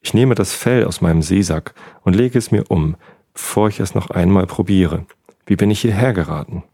Ich 0.01 0.15
nehme 0.15 0.35
das 0.35 0.55
Fell 0.55 0.85
aus 0.85 1.03
meinem 1.03 1.23
Seesack 1.23 1.75
und 2.03 2.17
lege 2.17 2.39
es 2.39 2.51
mir 2.51 2.65
um, 2.69 2.97
bevor 3.35 3.69
ich 3.69 3.81
es 3.81 3.95
noch 3.95 4.11
einmal 4.11 4.47
probiere. 4.47 5.05
Wie 5.47 5.57
bin 5.57 5.71
ich 5.71 5.83
hierher 5.83 6.15
geraten? 6.15 6.65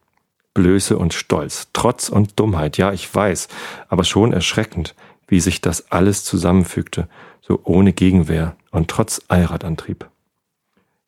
Blöße 0.55 0.97
und 0.97 1.13
Stolz, 1.13 1.69
Trotz 1.73 2.09
und 2.09 2.39
Dummheit, 2.39 2.79
ja, 2.79 2.93
ich 2.93 3.13
weiß, 3.13 3.49
aber 3.89 4.05
schon 4.05 4.33
erschreckend, 4.33 4.95
wie 5.29 5.41
sich 5.41 5.61
das 5.61 5.91
alles 5.91 6.25
zusammenfügte, 6.25 7.09
so 7.43 7.61
ohne 7.65 7.93
Gegenwehr 7.93 8.57
und 8.71 8.89
trotz 8.89 9.21
Allradantrieb. 9.29 10.09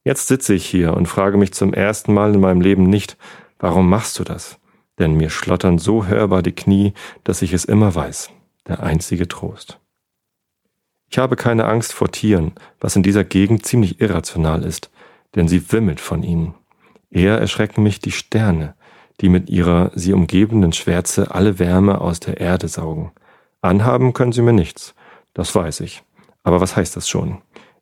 Jetzt 0.04 0.28
sitze 0.28 0.54
ich 0.54 0.66
hier 0.66 0.94
und 0.94 1.06
frage 1.06 1.38
mich 1.38 1.52
zum 1.54 1.72
ersten 1.72 2.12
Mal 2.12 2.34
in 2.34 2.40
meinem 2.40 2.60
Leben 2.60 2.84
nicht, 2.84 3.16
warum 3.58 3.88
machst 3.88 4.18
du 4.18 4.24
das? 4.24 4.58
Denn 4.98 5.14
mir 5.14 5.30
schlottern 5.30 5.78
so 5.78 6.06
hörbar 6.06 6.42
die 6.42 6.52
Knie, 6.54 6.92
dass 7.24 7.42
ich 7.42 7.52
es 7.52 7.64
immer 7.64 7.94
weiß 7.94 8.30
der 8.68 8.82
einzige 8.82 9.26
Trost. 9.26 9.80
Ich 11.10 11.18
habe 11.18 11.36
keine 11.36 11.64
Angst 11.64 11.92
vor 11.92 12.12
Tieren, 12.12 12.52
was 12.80 12.94
in 12.94 13.02
dieser 13.02 13.24
Gegend 13.24 13.64
ziemlich 13.64 14.00
irrational 14.00 14.62
ist, 14.62 14.90
denn 15.34 15.48
sie 15.48 15.72
wimmelt 15.72 16.00
von 16.00 16.22
ihnen. 16.22 16.54
Eher 17.10 17.38
erschrecken 17.38 17.82
mich 17.82 18.00
die 18.00 18.12
Sterne, 18.12 18.74
die 19.20 19.30
mit 19.30 19.48
ihrer 19.48 19.90
sie 19.94 20.12
umgebenden 20.12 20.72
Schwärze 20.72 21.34
alle 21.34 21.58
Wärme 21.58 22.00
aus 22.00 22.20
der 22.20 22.40
Erde 22.40 22.68
saugen. 22.68 23.12
Anhaben 23.62 24.12
können 24.12 24.32
sie 24.32 24.42
mir 24.42 24.52
nichts, 24.52 24.94
das 25.34 25.54
weiß 25.54 25.80
ich. 25.80 26.02
Aber 26.42 26.60
was 26.60 26.76
heißt 26.76 26.96
das 26.96 27.08
schon? 27.08 27.38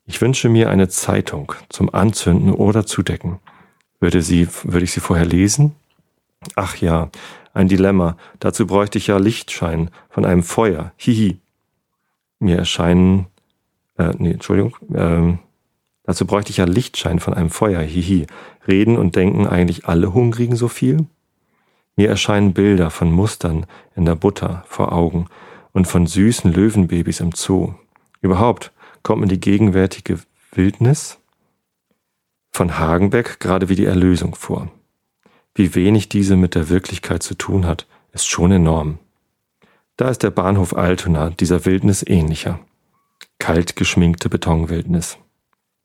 Ich 0.06 0.20
wünsche 0.20 0.48
mir 0.48 0.70
eine 0.70 0.88
Zeitung 0.88 1.52
zum 1.68 1.92
Anzünden 1.92 2.52
oder 2.52 2.86
Zudecken. 2.86 3.40
Würde 3.98 4.22
sie, 4.22 4.48
würde 4.62 4.84
ich 4.84 4.92
sie 4.92 5.00
vorher 5.00 5.26
lesen? 5.26 5.74
Ach 6.54 6.76
ja, 6.76 7.10
ein 7.52 7.68
Dilemma. 7.68 8.16
Dazu 8.38 8.66
bräuchte 8.66 8.98
ich 8.98 9.06
ja 9.06 9.18
Lichtschein 9.18 9.90
von 10.08 10.24
einem 10.24 10.42
Feuer. 10.42 10.92
Hihi. 10.96 11.38
Mir 12.38 12.58
erscheinen, 12.58 13.26
äh, 13.98 14.12
nee, 14.18 14.32
Entschuldigung, 14.32 14.76
ähm, 14.94 15.38
dazu 16.04 16.26
bräuchte 16.26 16.50
ich 16.50 16.58
ja 16.58 16.66
Lichtschein 16.66 17.18
von 17.18 17.34
einem 17.34 17.50
Feuer. 17.50 17.80
Hihi. 17.80 18.26
Reden 18.68 18.96
und 18.96 19.16
denken 19.16 19.46
eigentlich 19.46 19.86
alle 19.86 20.12
Hungrigen 20.12 20.56
so 20.56 20.68
viel? 20.68 21.06
Mir 21.96 22.10
erscheinen 22.10 22.52
Bilder 22.52 22.90
von 22.90 23.10
Mustern 23.10 23.64
in 23.94 24.04
der 24.04 24.16
Butter 24.16 24.64
vor 24.66 24.92
Augen 24.92 25.26
und 25.72 25.86
von 25.86 26.06
süßen 26.06 26.52
Löwenbabys 26.52 27.20
im 27.20 27.32
Zoo. 27.32 27.74
Überhaupt 28.20 28.72
kommt 29.02 29.22
mir 29.22 29.28
die 29.28 29.40
gegenwärtige 29.40 30.18
Wildnis 30.52 31.18
von 32.52 32.78
Hagenbeck 32.78 33.40
gerade 33.40 33.68
wie 33.68 33.76
die 33.76 33.84
Erlösung 33.86 34.34
vor. 34.34 34.70
Wie 35.56 35.74
wenig 35.74 36.10
diese 36.10 36.36
mit 36.36 36.54
der 36.54 36.68
Wirklichkeit 36.68 37.22
zu 37.22 37.34
tun 37.34 37.64
hat, 37.64 37.86
ist 38.12 38.28
schon 38.28 38.52
enorm. 38.52 38.98
Da 39.96 40.10
ist 40.10 40.22
der 40.22 40.30
Bahnhof 40.30 40.76
Altona 40.76 41.30
dieser 41.30 41.64
Wildnis 41.64 42.04
ähnlicher. 42.06 42.60
Kalt 43.38 43.74
geschminkte 43.74 44.28
Betonwildnis. 44.28 45.16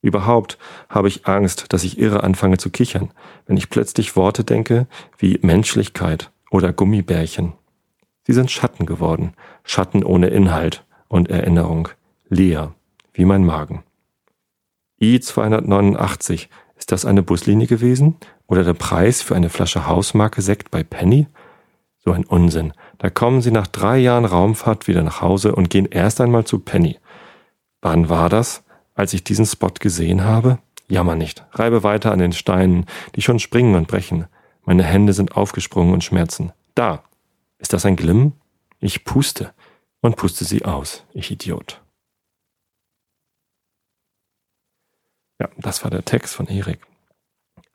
Überhaupt 0.01 0.57
habe 0.89 1.07
ich 1.07 1.25
Angst, 1.25 1.67
dass 1.69 1.85
ich 1.85 1.97
irre 1.97 2.21
anfange 2.21 2.57
zu 2.57 2.69
kichern, 2.69 3.11
wenn 3.45 3.55
ich 3.55 3.69
plötzlich 3.69 4.17
Worte 4.17 4.43
denke 4.43 4.87
wie 5.17 5.39
Menschlichkeit 5.41 6.31
oder 6.49 6.73
Gummibärchen. 6.73 7.53
Sie 8.27 8.33
sind 8.33 8.51
Schatten 8.51 8.85
geworden, 8.85 9.35
Schatten 9.63 10.03
ohne 10.03 10.27
Inhalt 10.27 10.83
und 11.07 11.29
Erinnerung, 11.29 11.87
leer, 12.27 12.75
wie 13.13 13.23
mein 13.23 13.45
Magen. 13.45 13.83
I289, 15.01 16.49
ist 16.75 16.91
das 16.91 17.05
eine 17.05 17.23
Buslinie 17.23 17.67
gewesen? 17.67 18.17
Oder 18.51 18.65
der 18.65 18.73
Preis 18.73 19.21
für 19.21 19.33
eine 19.33 19.49
Flasche 19.49 19.87
Hausmarke 19.87 20.41
Sekt 20.41 20.71
bei 20.71 20.83
Penny? 20.83 21.27
So 21.99 22.11
ein 22.11 22.25
Unsinn. 22.25 22.73
Da 22.97 23.09
kommen 23.09 23.41
sie 23.41 23.49
nach 23.49 23.65
drei 23.65 23.97
Jahren 23.97 24.25
Raumfahrt 24.25 24.89
wieder 24.89 25.03
nach 25.03 25.21
Hause 25.21 25.55
und 25.55 25.69
gehen 25.69 25.85
erst 25.85 26.19
einmal 26.19 26.43
zu 26.43 26.59
Penny. 26.59 26.99
Wann 27.81 28.09
war 28.09 28.27
das? 28.27 28.65
Als 28.93 29.13
ich 29.13 29.23
diesen 29.23 29.45
Spot 29.45 29.71
gesehen 29.79 30.25
habe? 30.25 30.59
Jammer 30.89 31.15
nicht. 31.15 31.45
Reibe 31.53 31.83
weiter 31.83 32.11
an 32.11 32.19
den 32.19 32.33
Steinen, 32.33 32.87
die 33.15 33.21
schon 33.21 33.39
springen 33.39 33.75
und 33.75 33.87
brechen. 33.87 34.27
Meine 34.65 34.83
Hände 34.83 35.13
sind 35.13 35.37
aufgesprungen 35.37 35.93
und 35.93 36.03
schmerzen. 36.03 36.51
Da. 36.75 37.03
Ist 37.57 37.71
das 37.71 37.85
ein 37.85 37.95
Glimm? 37.95 38.33
Ich 38.81 39.05
puste 39.05 39.53
und 40.01 40.17
puste 40.17 40.43
sie 40.43 40.65
aus, 40.65 41.05
ich 41.13 41.31
Idiot. 41.31 41.81
Ja, 45.39 45.47
das 45.55 45.85
war 45.85 45.89
der 45.89 46.03
Text 46.03 46.35
von 46.35 46.47
Erik. 46.47 46.90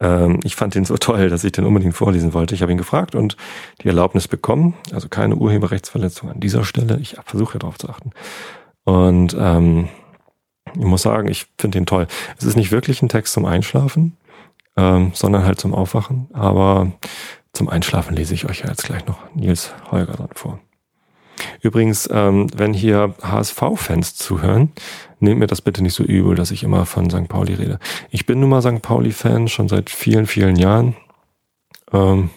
Ähm, 0.00 0.40
ich 0.44 0.56
fand 0.56 0.76
ihn 0.76 0.84
so 0.84 0.96
toll, 0.98 1.28
dass 1.28 1.44
ich 1.44 1.52
den 1.52 1.64
unbedingt 1.64 1.94
vorlesen 1.94 2.34
wollte. 2.34 2.54
Ich 2.54 2.62
habe 2.62 2.72
ihn 2.72 2.78
gefragt 2.78 3.14
und 3.14 3.36
die 3.82 3.88
Erlaubnis 3.88 4.28
bekommen. 4.28 4.74
Also 4.92 5.08
keine 5.08 5.36
Urheberrechtsverletzung 5.36 6.30
an 6.30 6.40
dieser 6.40 6.64
Stelle. 6.64 6.98
Ich 7.00 7.16
versuche 7.24 7.58
darauf 7.58 7.78
zu 7.78 7.88
achten. 7.88 8.10
Und 8.84 9.36
ähm, 9.38 9.88
ich 10.74 10.84
muss 10.84 11.02
sagen, 11.02 11.28
ich 11.28 11.46
finde 11.58 11.78
ihn 11.78 11.86
toll. 11.86 12.06
Es 12.38 12.44
ist 12.44 12.56
nicht 12.56 12.70
wirklich 12.70 13.02
ein 13.02 13.08
Text 13.08 13.32
zum 13.32 13.44
Einschlafen, 13.44 14.16
ähm, 14.76 15.12
sondern 15.14 15.44
halt 15.44 15.60
zum 15.60 15.74
Aufwachen. 15.74 16.28
Aber 16.32 16.92
zum 17.52 17.68
Einschlafen 17.68 18.14
lese 18.14 18.34
ich 18.34 18.48
euch 18.48 18.60
ja 18.60 18.68
jetzt 18.68 18.84
gleich 18.84 19.06
noch 19.06 19.18
Nils 19.34 19.72
Holger 19.90 20.14
dann 20.14 20.30
vor. 20.34 20.60
Übrigens, 21.60 22.08
ähm, 22.12 22.48
wenn 22.56 22.72
hier 22.72 23.14
HSV-Fans 23.22 24.16
zuhören, 24.16 24.72
nehmt 25.20 25.40
mir 25.40 25.46
das 25.46 25.60
bitte 25.60 25.82
nicht 25.82 25.94
so 25.94 26.02
übel, 26.04 26.34
dass 26.34 26.50
ich 26.50 26.62
immer 26.62 26.86
von 26.86 27.10
St. 27.10 27.28
Pauli 27.28 27.54
rede. 27.54 27.78
Ich 28.10 28.26
bin 28.26 28.40
nun 28.40 28.50
mal 28.50 28.62
St. 28.62 28.82
Pauli-Fan 28.82 29.48
schon 29.48 29.68
seit 29.68 29.90
vielen, 29.90 30.26
vielen 30.26 30.56
Jahren. 30.56 30.96
Ähm, 31.92 32.30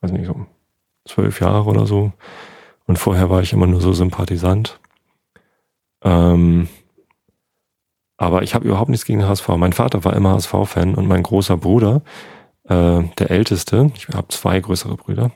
weiß 0.00 0.12
nicht, 0.12 0.26
so 0.26 0.46
zwölf 1.06 1.40
Jahre 1.40 1.68
oder 1.68 1.86
so. 1.86 2.12
Und 2.86 2.98
vorher 2.98 3.30
war 3.30 3.42
ich 3.42 3.52
immer 3.52 3.66
nur 3.66 3.80
so 3.80 3.92
Sympathisant. 3.92 4.78
Ähm, 6.02 6.68
aber 8.16 8.42
ich 8.42 8.54
habe 8.54 8.66
überhaupt 8.66 8.90
nichts 8.90 9.06
gegen 9.06 9.26
HSV. 9.26 9.48
Mein 9.56 9.72
Vater 9.72 10.04
war 10.04 10.14
immer 10.14 10.32
HSV-Fan 10.34 10.94
und 10.94 11.08
mein 11.08 11.22
großer 11.22 11.56
Bruder, 11.56 12.02
äh, 12.64 13.02
der 13.18 13.30
älteste, 13.30 13.90
ich 13.96 14.08
habe 14.08 14.28
zwei 14.28 14.60
größere 14.60 14.96
Brüder, 14.96 15.32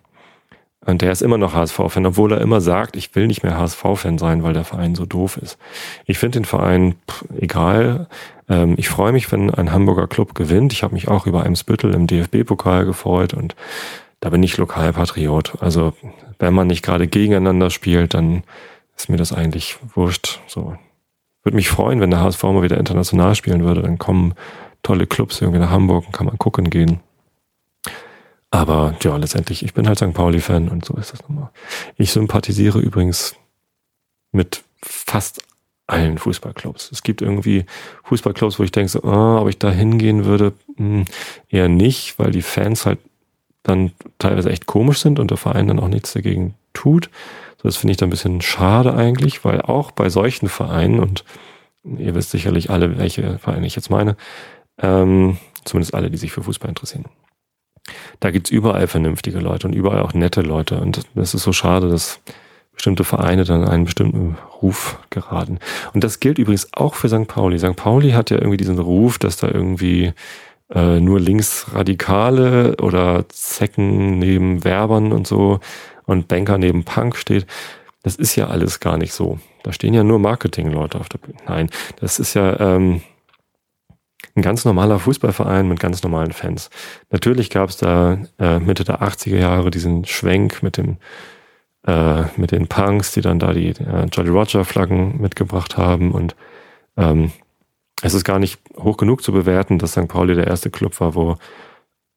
und 0.88 1.02
der 1.02 1.12
ist 1.12 1.20
immer 1.20 1.36
noch 1.36 1.52
HSV-Fan, 1.52 2.06
obwohl 2.06 2.32
er 2.32 2.40
immer 2.40 2.62
sagt, 2.62 2.96
ich 2.96 3.14
will 3.14 3.26
nicht 3.26 3.42
mehr 3.42 3.58
HSV-Fan 3.58 4.16
sein, 4.16 4.42
weil 4.42 4.54
der 4.54 4.64
Verein 4.64 4.94
so 4.94 5.04
doof 5.04 5.36
ist. 5.36 5.58
Ich 6.06 6.16
finde 6.16 6.38
den 6.38 6.44
Verein 6.46 6.94
pff, 7.06 7.26
egal. 7.38 8.06
Ähm, 8.48 8.74
ich 8.78 8.88
freue 8.88 9.12
mich, 9.12 9.30
wenn 9.30 9.52
ein 9.52 9.70
Hamburger 9.70 10.06
Club 10.06 10.34
gewinnt. 10.34 10.72
Ich 10.72 10.82
habe 10.82 10.94
mich 10.94 11.06
auch 11.06 11.26
über 11.26 11.42
Eimsbüttel 11.42 11.92
im 11.92 12.06
DFB-Pokal 12.06 12.86
gefreut 12.86 13.34
und 13.34 13.54
da 14.20 14.30
bin 14.30 14.42
ich 14.42 14.56
Lokalpatriot. 14.56 15.60
Also 15.60 15.92
wenn 16.38 16.54
man 16.54 16.68
nicht 16.68 16.82
gerade 16.82 17.06
gegeneinander 17.06 17.68
spielt, 17.68 18.14
dann 18.14 18.42
ist 18.96 19.10
mir 19.10 19.18
das 19.18 19.34
eigentlich 19.34 19.76
wurscht. 19.94 20.40
So 20.46 20.74
würde 21.42 21.56
mich 21.56 21.68
freuen, 21.68 22.00
wenn 22.00 22.10
der 22.10 22.20
HSV 22.20 22.42
mal 22.44 22.62
wieder 22.62 22.78
international 22.78 23.34
spielen 23.34 23.62
würde. 23.62 23.82
Dann 23.82 23.98
kommen 23.98 24.32
tolle 24.82 25.06
Clubs 25.06 25.42
irgendwie 25.42 25.60
nach 25.60 25.70
Hamburg 25.70 26.06
und 26.06 26.12
kann 26.12 26.26
man 26.26 26.38
gucken 26.38 26.70
gehen. 26.70 27.00
Aber 28.50 28.94
ja, 29.02 29.16
letztendlich, 29.16 29.62
ich 29.62 29.74
bin 29.74 29.86
halt 29.86 29.98
St. 29.98 30.14
Pauli-Fan 30.14 30.68
und 30.68 30.84
so 30.84 30.94
ist 30.94 31.12
das 31.12 31.22
nochmal. 31.22 31.50
Ich 31.96 32.12
sympathisiere 32.12 32.78
übrigens 32.78 33.34
mit 34.32 34.64
fast 34.82 35.42
allen 35.86 36.18
Fußballclubs. 36.18 36.92
Es 36.92 37.02
gibt 37.02 37.22
irgendwie 37.22 37.64
Fußballclubs, 38.04 38.58
wo 38.58 38.62
ich 38.62 38.72
denke, 38.72 38.90
so, 38.90 39.02
oh, 39.02 39.40
ob 39.40 39.48
ich 39.48 39.58
da 39.58 39.70
hingehen 39.70 40.24
würde, 40.24 40.52
hm, 40.76 41.04
eher 41.48 41.68
nicht, 41.68 42.18
weil 42.18 42.30
die 42.30 42.42
Fans 42.42 42.86
halt 42.86 42.98
dann 43.62 43.92
teilweise 44.18 44.50
echt 44.50 44.66
komisch 44.66 45.00
sind 45.00 45.18
und 45.18 45.30
der 45.30 45.38
Verein 45.38 45.68
dann 45.68 45.80
auch 45.80 45.88
nichts 45.88 46.12
dagegen 46.12 46.54
tut. 46.72 47.10
Das 47.62 47.76
finde 47.76 47.92
ich 47.92 47.96
dann 47.96 48.08
ein 48.08 48.10
bisschen 48.10 48.40
schade 48.40 48.94
eigentlich, 48.94 49.44
weil 49.44 49.60
auch 49.62 49.90
bei 49.90 50.10
solchen 50.10 50.48
Vereinen, 50.48 51.00
und 51.00 51.24
ihr 51.84 52.14
wisst 52.14 52.30
sicherlich 52.30 52.70
alle, 52.70 52.98
welche 52.98 53.38
Vereine 53.38 53.66
ich 53.66 53.74
jetzt 53.74 53.90
meine, 53.90 54.16
ähm, 54.78 55.38
zumindest 55.64 55.94
alle, 55.94 56.10
die 56.10 56.18
sich 56.18 56.32
für 56.32 56.42
Fußball 56.42 56.68
interessieren, 56.68 57.06
da 58.20 58.30
gibt's 58.30 58.50
überall 58.50 58.86
vernünftige 58.86 59.38
Leute 59.38 59.66
und 59.66 59.74
überall 59.74 60.00
auch 60.00 60.14
nette 60.14 60.42
Leute. 60.42 60.80
Und 60.80 61.02
das 61.14 61.34
ist 61.34 61.42
so 61.42 61.52
schade, 61.52 61.88
dass 61.88 62.20
bestimmte 62.74 63.04
Vereine 63.04 63.44
dann 63.44 63.64
einen 63.64 63.84
bestimmten 63.84 64.36
Ruf 64.62 64.98
geraten. 65.10 65.58
Und 65.94 66.04
das 66.04 66.20
gilt 66.20 66.38
übrigens 66.38 66.68
auch 66.72 66.94
für 66.94 67.08
St. 67.08 67.26
Pauli. 67.26 67.58
St. 67.58 67.76
Pauli 67.76 68.12
hat 68.12 68.30
ja 68.30 68.36
irgendwie 68.36 68.56
diesen 68.56 68.78
Ruf, 68.78 69.18
dass 69.18 69.36
da 69.36 69.48
irgendwie 69.48 70.12
äh, 70.72 71.00
nur 71.00 71.18
Linksradikale 71.18 72.76
oder 72.76 73.28
Zecken 73.28 74.18
neben 74.18 74.64
Werbern 74.64 75.12
und 75.12 75.26
so 75.26 75.60
und 76.06 76.28
Banker 76.28 76.56
neben 76.56 76.84
Punk 76.84 77.16
steht. 77.16 77.46
Das 78.02 78.14
ist 78.14 78.36
ja 78.36 78.46
alles 78.46 78.78
gar 78.80 78.96
nicht 78.96 79.12
so. 79.12 79.38
Da 79.64 79.72
stehen 79.72 79.92
ja 79.92 80.04
nur 80.04 80.18
Marketingleute 80.18 81.00
auf 81.00 81.08
der 81.08 81.18
Bühne. 81.18 81.38
Nein, 81.46 81.70
das 82.00 82.18
ist 82.18 82.34
ja 82.34 82.58
ähm, 82.60 83.02
ein 84.38 84.42
ganz 84.42 84.64
normaler 84.64 84.98
Fußballverein 84.98 85.68
mit 85.68 85.80
ganz 85.80 86.02
normalen 86.02 86.32
Fans. 86.32 86.70
Natürlich 87.10 87.50
gab 87.50 87.68
es 87.68 87.76
da 87.76 88.18
äh, 88.38 88.58
Mitte 88.60 88.84
der 88.84 89.02
80er 89.02 89.36
Jahre 89.36 89.70
diesen 89.70 90.04
Schwenk 90.04 90.62
mit 90.62 90.76
dem 90.76 90.96
äh, 91.86 92.24
mit 92.36 92.52
den 92.52 92.68
Punks, 92.68 93.12
die 93.12 93.20
dann 93.20 93.38
da 93.38 93.52
die 93.52 93.70
äh, 93.70 94.06
Jolly 94.12 94.30
Roger 94.30 94.64
Flaggen 94.64 95.20
mitgebracht 95.20 95.76
haben 95.76 96.12
und 96.12 96.36
ähm, 96.96 97.32
es 98.02 98.14
ist 98.14 98.24
gar 98.24 98.38
nicht 98.38 98.60
hoch 98.76 98.96
genug 98.96 99.22
zu 99.22 99.32
bewerten, 99.32 99.78
dass 99.78 99.92
St. 99.92 100.08
Pauli 100.08 100.34
der 100.34 100.46
erste 100.46 100.70
Club 100.70 101.00
war, 101.00 101.14
wo 101.14 101.36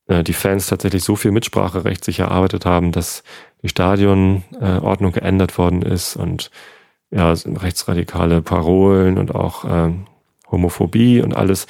äh, 0.08 0.24
die 0.24 0.34
Fans 0.34 0.68
tatsächlich 0.68 1.04
so 1.04 1.16
viel 1.16 1.32
Mitspracherecht 1.32 2.04
sich 2.04 2.20
erarbeitet 2.20 2.66
haben, 2.66 2.92
dass 2.92 3.24
die 3.64 3.70
Stadionordnung 3.70 5.12
geändert 5.12 5.58
worden 5.58 5.82
ist 5.82 6.16
und 6.16 6.52
ja, 7.10 7.32
rechtsradikale 7.32 8.42
Parolen 8.42 9.18
und 9.18 9.34
auch 9.34 9.66
äh, 9.66 9.92
Homophobie 10.50 11.22
und 11.22 11.36
alles 11.36 11.68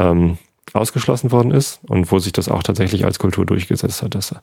ähm, 0.00 0.38
ausgeschlossen 0.72 1.30
worden 1.30 1.50
ist 1.50 1.80
und 1.86 2.10
wo 2.10 2.18
sich 2.18 2.32
das 2.32 2.48
auch 2.48 2.62
tatsächlich 2.62 3.04
als 3.04 3.18
Kultur 3.18 3.44
durchgesetzt 3.44 4.02
hat, 4.02 4.14
dass 4.14 4.34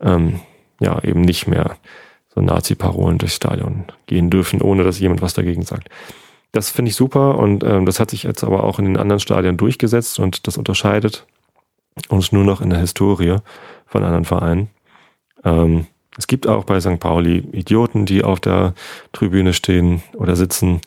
ähm, 0.00 0.40
ja 0.80 1.02
eben 1.02 1.20
nicht 1.20 1.46
mehr 1.46 1.76
so 2.34 2.40
Nazi-Parolen 2.40 3.18
durchs 3.18 3.36
Stadion 3.36 3.84
gehen 4.06 4.30
dürfen, 4.30 4.62
ohne 4.62 4.84
dass 4.84 5.00
jemand 5.00 5.22
was 5.22 5.34
dagegen 5.34 5.62
sagt. 5.62 5.88
Das 6.52 6.70
finde 6.70 6.90
ich 6.90 6.96
super 6.96 7.38
und 7.38 7.64
ähm, 7.64 7.86
das 7.86 8.00
hat 8.00 8.10
sich 8.10 8.22
jetzt 8.22 8.44
aber 8.44 8.64
auch 8.64 8.78
in 8.78 8.84
den 8.84 8.96
anderen 8.96 9.20
Stadien 9.20 9.56
durchgesetzt 9.56 10.18
und 10.18 10.46
das 10.46 10.56
unterscheidet 10.56 11.26
uns 12.08 12.32
nur 12.32 12.44
noch 12.44 12.60
in 12.60 12.70
der 12.70 12.78
Historie 12.78 13.36
von 13.86 14.04
anderen 14.04 14.24
Vereinen. 14.24 14.70
Ähm, 15.44 15.86
es 16.18 16.26
gibt 16.26 16.46
auch 16.46 16.64
bei 16.64 16.80
St. 16.80 16.98
Pauli 16.98 17.38
Idioten, 17.52 18.06
die 18.06 18.24
auf 18.24 18.40
der 18.40 18.74
Tribüne 19.12 19.52
stehen 19.52 20.02
oder 20.14 20.36
sitzen 20.36 20.80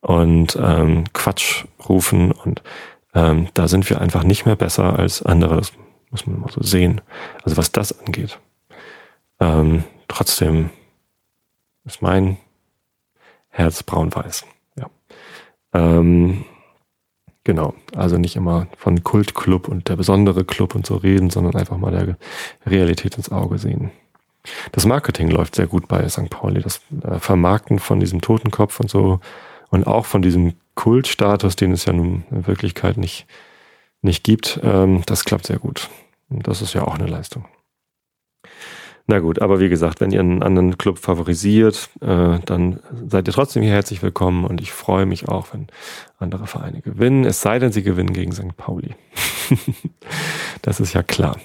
und 0.00 0.58
ähm, 0.60 1.04
Quatsch 1.12 1.64
rufen 1.88 2.32
und 2.32 2.62
ähm, 3.14 3.48
da 3.54 3.68
sind 3.68 3.88
wir 3.90 4.00
einfach 4.00 4.24
nicht 4.24 4.46
mehr 4.46 4.56
besser 4.56 4.98
als 4.98 5.22
andere. 5.22 5.56
Das 5.56 5.72
muss 6.10 6.26
man 6.26 6.40
mal 6.40 6.50
so 6.50 6.62
sehen. 6.62 7.00
Also 7.42 7.56
was 7.56 7.72
das 7.72 7.98
angeht. 8.00 8.38
Ähm, 9.40 9.84
trotzdem 10.08 10.70
ist 11.84 12.02
mein 12.02 12.36
Herz 13.48 13.82
braun-weiß. 13.82 14.44
Ja. 14.76 14.90
Ähm, 15.74 16.44
genau. 17.44 17.74
Also 17.94 18.18
nicht 18.18 18.36
immer 18.36 18.68
von 18.76 19.02
Kultclub 19.02 19.68
und 19.68 19.88
der 19.88 19.96
besondere 19.96 20.44
Club 20.44 20.74
und 20.74 20.86
so 20.86 20.96
reden, 20.96 21.30
sondern 21.30 21.56
einfach 21.56 21.76
mal 21.76 21.90
der 21.90 22.16
Realität 22.64 23.16
ins 23.16 23.30
Auge 23.30 23.58
sehen. 23.58 23.90
Das 24.72 24.86
Marketing 24.86 25.30
läuft 25.30 25.54
sehr 25.54 25.66
gut 25.66 25.86
bei 25.86 26.08
St. 26.08 26.30
Pauli. 26.30 26.62
Das 26.62 26.80
äh, 27.04 27.18
Vermarkten 27.18 27.78
von 27.78 28.00
diesem 28.00 28.20
Totenkopf 28.20 28.80
und 28.80 28.90
so 28.90 29.20
und 29.70 29.86
auch 29.86 30.06
von 30.06 30.22
diesem 30.22 30.54
Kultstatus, 30.74 31.56
den 31.56 31.72
es 31.72 31.84
ja 31.84 31.92
nun 31.92 32.24
in 32.30 32.46
Wirklichkeit 32.46 32.96
nicht, 32.96 33.26
nicht 34.00 34.24
gibt, 34.24 34.60
ähm, 34.62 35.02
das 35.06 35.24
klappt 35.24 35.46
sehr 35.46 35.58
gut. 35.58 35.88
Und 36.28 36.46
das 36.46 36.62
ist 36.62 36.74
ja 36.74 36.84
auch 36.84 36.94
eine 36.94 37.06
Leistung. 37.06 37.44
Na 39.06 39.18
gut, 39.18 39.42
aber 39.42 39.58
wie 39.58 39.68
gesagt, 39.68 40.00
wenn 40.00 40.12
ihr 40.12 40.20
einen 40.20 40.42
anderen 40.42 40.78
Club 40.78 40.98
favorisiert, 40.98 41.90
äh, 42.00 42.38
dann 42.44 42.80
seid 43.08 43.26
ihr 43.26 43.34
trotzdem 43.34 43.62
hier 43.62 43.72
herzlich 43.72 44.02
willkommen 44.02 44.44
und 44.44 44.60
ich 44.60 44.72
freue 44.72 45.06
mich 45.06 45.28
auch, 45.28 45.48
wenn 45.52 45.66
andere 46.18 46.46
Vereine 46.46 46.80
gewinnen, 46.82 47.24
es 47.24 47.40
sei 47.40 47.58
denn, 47.58 47.72
sie 47.72 47.82
gewinnen 47.82 48.12
gegen 48.12 48.32
St. 48.32 48.56
Pauli. 48.56 48.94
das 50.62 50.78
ist 50.78 50.92
ja 50.92 51.02
klar. 51.02 51.36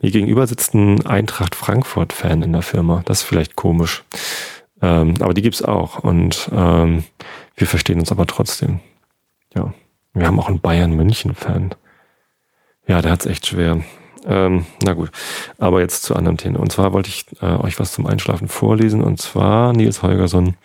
Mir 0.00 0.10
gegenüber 0.10 0.46
sitzt 0.46 0.74
ein 0.74 1.06
Eintracht 1.06 1.54
Frankfurt-Fan 1.54 2.42
in 2.42 2.52
der 2.52 2.62
Firma. 2.62 3.02
Das 3.04 3.20
ist 3.20 3.28
vielleicht 3.28 3.54
komisch. 3.54 4.02
Ähm, 4.82 5.14
aber 5.20 5.34
die 5.34 5.42
gibt's 5.42 5.62
auch 5.62 6.00
und 6.00 6.50
ähm, 6.52 7.04
wir 7.58 7.66
verstehen 7.66 8.00
uns 8.00 8.12
aber 8.12 8.26
trotzdem. 8.26 8.80
Ja. 9.54 9.74
Wir 10.14 10.26
haben 10.26 10.40
auch 10.40 10.48
einen 10.48 10.60
Bayern 10.60 10.92
München-Fan. 10.92 11.74
Ja, 12.86 13.02
der 13.02 13.12
hat's 13.12 13.26
echt 13.26 13.46
schwer. 13.46 13.82
Ähm, 14.24 14.66
na 14.82 14.94
gut, 14.94 15.10
aber 15.58 15.80
jetzt 15.80 16.02
zu 16.02 16.16
anderen 16.16 16.38
Themen. 16.38 16.56
Und 16.56 16.72
zwar 16.72 16.92
wollte 16.92 17.08
ich 17.08 17.26
äh, 17.40 17.46
euch 17.46 17.78
was 17.78 17.92
zum 17.92 18.06
Einschlafen 18.06 18.48
vorlesen. 18.48 19.02
Und 19.02 19.20
zwar 19.20 19.72
Nils 19.72 20.02
Holgersson, 20.02 20.56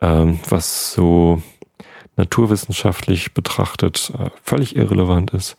ähm, 0.00 0.40
was 0.48 0.92
so 0.92 1.42
naturwissenschaftlich 2.16 3.34
betrachtet 3.34 4.12
äh, 4.18 4.30
völlig 4.42 4.76
irrelevant 4.76 5.32
ist. 5.32 5.56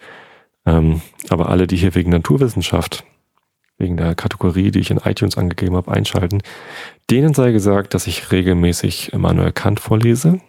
Ähm, 0.65 1.01
aber 1.29 1.49
alle, 1.49 1.67
die 1.67 1.77
hier 1.77 1.95
wegen 1.95 2.11
Naturwissenschaft, 2.11 3.05
wegen 3.77 3.97
der 3.97 4.15
Kategorie, 4.15 4.71
die 4.71 4.79
ich 4.79 4.91
in 4.91 4.97
iTunes 4.97 5.37
angegeben 5.37 5.75
habe, 5.75 5.91
einschalten, 5.91 6.41
denen 7.09 7.33
sei 7.33 7.51
gesagt, 7.51 7.93
dass 7.93 8.07
ich 8.07 8.31
regelmäßig 8.31 9.13
Immanuel 9.13 9.51
Kant 9.51 9.79
vorlese 9.79 10.39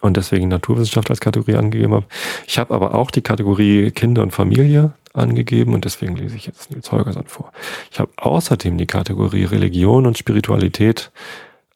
und 0.00 0.16
deswegen 0.16 0.48
Naturwissenschaft 0.48 1.10
als 1.10 1.20
Kategorie 1.20 1.56
angegeben 1.56 1.94
habe. 1.94 2.06
Ich 2.46 2.58
habe 2.58 2.74
aber 2.74 2.94
auch 2.94 3.10
die 3.10 3.22
Kategorie 3.22 3.90
Kinder 3.90 4.22
und 4.22 4.32
Familie 4.32 4.92
angegeben 5.12 5.74
und 5.74 5.84
deswegen 5.84 6.16
lese 6.16 6.36
ich 6.36 6.46
jetzt 6.46 6.70
Nils 6.70 6.90
Holgersson 6.90 7.26
vor. 7.26 7.52
Ich 7.90 8.00
habe 8.00 8.10
außerdem 8.16 8.76
die 8.78 8.86
Kategorie 8.86 9.44
Religion 9.44 10.06
und 10.06 10.18
Spiritualität 10.18 11.12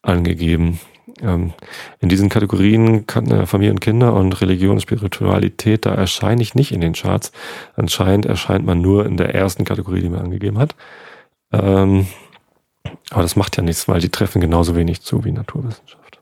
angegeben. 0.01 0.79
Ähm, 1.21 1.53
in 1.99 2.09
diesen 2.09 2.29
Kategorien 2.29 3.07
äh, 3.07 3.45
Familie 3.45 3.71
und 3.71 3.81
Kinder 3.81 4.13
und 4.13 4.39
Religion 4.41 4.73
und 4.73 4.81
Spiritualität, 4.81 5.85
da 5.85 5.93
erscheine 5.93 6.41
ich 6.41 6.55
nicht 6.55 6.71
in 6.71 6.81
den 6.81 6.93
Charts. 6.93 7.31
Anscheinend 7.75 8.25
erscheint 8.25 8.65
man 8.65 8.81
nur 8.81 9.05
in 9.05 9.17
der 9.17 9.35
ersten 9.35 9.65
Kategorie, 9.65 10.01
die 10.01 10.09
man 10.09 10.21
angegeben 10.21 10.57
hat. 10.57 10.75
Ähm, 11.51 12.07
aber 13.09 13.21
das 13.21 13.35
macht 13.35 13.57
ja 13.57 13.63
nichts, 13.63 13.87
weil 13.87 14.01
die 14.01 14.09
treffen 14.09 14.41
genauso 14.41 14.75
wenig 14.75 15.01
zu 15.01 15.25
wie 15.25 15.31
Naturwissenschaft. 15.31 16.21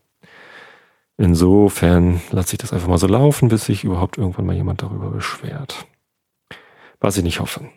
Insofern 1.18 2.22
lasse 2.32 2.54
ich 2.54 2.60
das 2.60 2.74
einfach 2.74 2.88
mal 2.88 3.00
so 3.00 3.08
laufen, 3.08 3.50
bis 3.50 3.66
sich 3.66 3.84
überhaupt 3.84 4.18
irgendwann 4.18 4.46
mal 4.46 4.56
jemand 4.56 4.84
darüber 4.84 5.10
beschwert. 5.10 5.86
Was 7.00 7.18
ich 7.18 7.24
nicht 7.24 7.39
hoffe. 7.39 7.70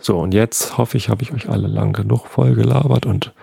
So, 0.00 0.18
und 0.18 0.32
jetzt 0.32 0.78
hoffe 0.78 0.96
ich, 0.96 1.10
habe 1.10 1.22
ich 1.22 1.32
euch 1.32 1.48
alle 1.48 1.68
lang 1.68 1.92
genug 1.92 2.26
voll 2.26 2.54
gelabert 2.54 3.04
und 3.04 3.34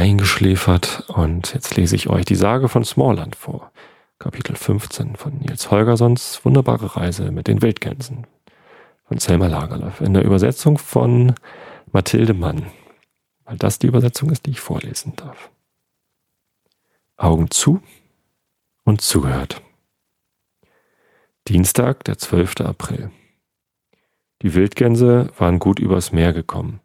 eingeschläfert. 0.00 1.04
Und 1.08 1.52
jetzt 1.52 1.76
lese 1.76 1.94
ich 1.94 2.08
euch 2.08 2.24
die 2.24 2.34
Sage 2.34 2.68
von 2.68 2.84
Smallland 2.84 3.36
vor. 3.36 3.70
Kapitel 4.18 4.56
15 4.56 5.16
von 5.16 5.38
Nils 5.38 5.70
Holgerssons 5.70 6.40
Wunderbare 6.42 6.96
Reise 6.96 7.30
mit 7.30 7.46
den 7.46 7.62
Wildgänsen 7.62 8.26
von 9.06 9.18
Selma 9.18 9.46
Lagerlöf 9.46 10.00
in 10.00 10.14
der 10.14 10.24
Übersetzung 10.24 10.78
von 10.78 11.34
Mathilde 11.92 12.34
Mann, 12.34 12.66
weil 13.44 13.56
das 13.56 13.78
die 13.78 13.88
Übersetzung 13.88 14.30
ist, 14.30 14.46
die 14.46 14.52
ich 14.52 14.60
vorlesen 14.60 15.14
darf. 15.16 15.50
Augen 17.16 17.50
zu 17.50 17.82
und 18.84 19.02
zugehört. 19.02 19.60
Dienstag, 21.48 22.04
der 22.04 22.16
12. 22.16 22.60
April. 22.60 23.10
Die 24.42 24.54
Wildgänse 24.54 25.30
waren 25.36 25.58
gut 25.58 25.78
übers 25.78 26.12
Meer 26.12 26.32
gekommen 26.32 26.80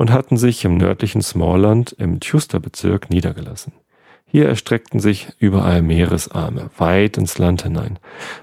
und 0.00 0.10
hatten 0.10 0.38
sich 0.38 0.64
im 0.64 0.78
nördlichen 0.78 1.20
Smallland 1.20 1.92
im 1.92 2.20
Tjuster-Bezirk 2.20 3.10
niedergelassen. 3.10 3.74
Hier 4.24 4.48
erstreckten 4.48 4.98
sich 4.98 5.28
überall 5.38 5.82
Meeresarme 5.82 6.70
weit 6.78 7.18
ins 7.18 7.36
Land 7.36 7.64
hinein 7.64 7.98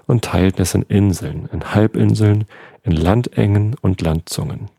und 0.05 0.23
teilten 0.23 0.61
es 0.61 0.75
in 0.75 0.83
Inseln, 0.83 1.49
in 1.51 1.73
Halbinseln, 1.73 2.45
in 2.83 2.91
Landengen 2.91 3.75
und 3.81 4.01
Landzungen. 4.01 4.69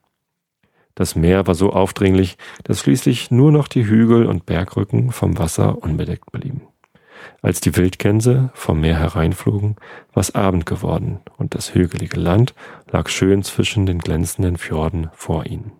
Das 0.95 1.17
Meer 1.17 1.49
war 1.49 1.57
so 1.57 1.73
aufdringlich, 1.73 2.38
dass 2.62 2.79
schließlich 2.79 3.33
nur 3.33 3.51
noch 3.51 3.67
die 3.67 3.85
Hügel 3.85 4.27
und 4.27 4.47
Bergrücken 4.47 5.11
vom 5.11 5.37
Wasser 5.37 5.83
unbedeckt 5.83 6.31
blieben. 6.31 6.69
Als 7.43 7.61
die 7.61 7.75
Wildgänse 7.75 8.51
vom 8.55 8.83
Meer 8.83 9.01
hereinflogen, 9.01 9.75
war 10.12 10.21
es 10.21 10.37
Abend 10.37 10.64
geworden 10.64 11.19
und 11.38 11.57
das 11.57 11.75
hügelige 11.75 12.21
Land 12.21 12.55
lag 12.88 13.09
schön 13.09 13.43
zwischen 13.43 13.85
den 13.85 13.99
glänzenden 13.99 14.59
Fjorden 14.59 15.11
vor 15.12 15.45
ihnen. 15.45 15.73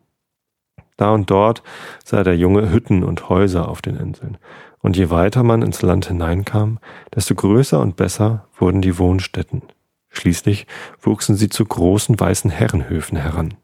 Da 0.99 1.13
und 1.13 1.31
dort 1.31 1.63
sah 2.05 2.23
der 2.23 2.37
Junge 2.37 2.71
Hütten 2.71 3.03
und 3.03 3.31
Häuser 3.31 3.69
auf 3.69 3.81
den 3.81 3.97
Inseln. 3.97 4.37
Und 4.81 4.97
je 4.97 5.11
weiter 5.11 5.43
man 5.43 5.63
ins 5.63 5.81
Land 5.81 6.07
hineinkam, 6.07 6.79
desto 7.15 7.35
größer 7.35 7.81
und 7.81 7.97
besser 7.97 8.47
wurden 8.59 8.83
die 8.83 8.99
Wohnstätten. 8.99 9.63
Schließlich 10.11 10.67
wuchsen 11.01 11.37
sie 11.37 11.49
zu 11.49 11.65
großen 11.65 12.19
weißen 12.19 12.51
Herrenhöfen 12.51 13.17
heran. 13.17 13.55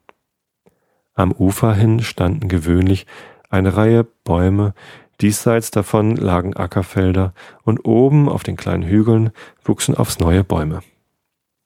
Am 1.15 1.33
Ufer 1.33 1.75
hin 1.75 2.01
standen 2.01 2.49
gewöhnlich 2.49 3.07
eine 3.51 3.77
Reihe 3.77 4.05
Bäume, 4.05 4.75
diesseits 5.21 5.71
davon 5.71 6.17
lagen 6.17 6.57
Ackerfelder, 6.57 7.35
und 7.63 7.85
oben 7.85 8.29
auf 8.29 8.43
den 8.43 8.57
kleinen 8.57 8.85
Hügeln 8.85 9.31
wuchsen 9.65 9.97
aufs 9.97 10.19
neue 10.19 10.45
Bäume. 10.45 10.81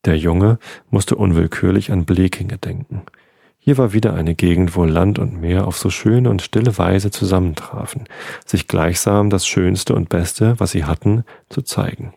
Der 0.04 0.16
Junge 0.16 0.58
musste 0.90 1.16
unwillkürlich 1.16 1.92
an 1.92 2.04
Blekinge 2.04 2.56
denken. 2.56 3.02
Hier 3.68 3.76
war 3.76 3.92
wieder 3.92 4.14
eine 4.14 4.34
Gegend, 4.34 4.76
wo 4.76 4.84
Land 4.84 5.18
und 5.18 5.42
Meer 5.42 5.66
auf 5.66 5.76
so 5.76 5.90
schöne 5.90 6.30
und 6.30 6.40
stille 6.40 6.78
Weise 6.78 7.10
zusammentrafen, 7.10 8.04
sich 8.46 8.66
gleichsam 8.66 9.28
das 9.28 9.46
Schönste 9.46 9.94
und 9.94 10.08
Beste, 10.08 10.58
was 10.58 10.70
sie 10.70 10.86
hatten, 10.86 11.22
zu 11.50 11.60
zeigen. 11.60 12.14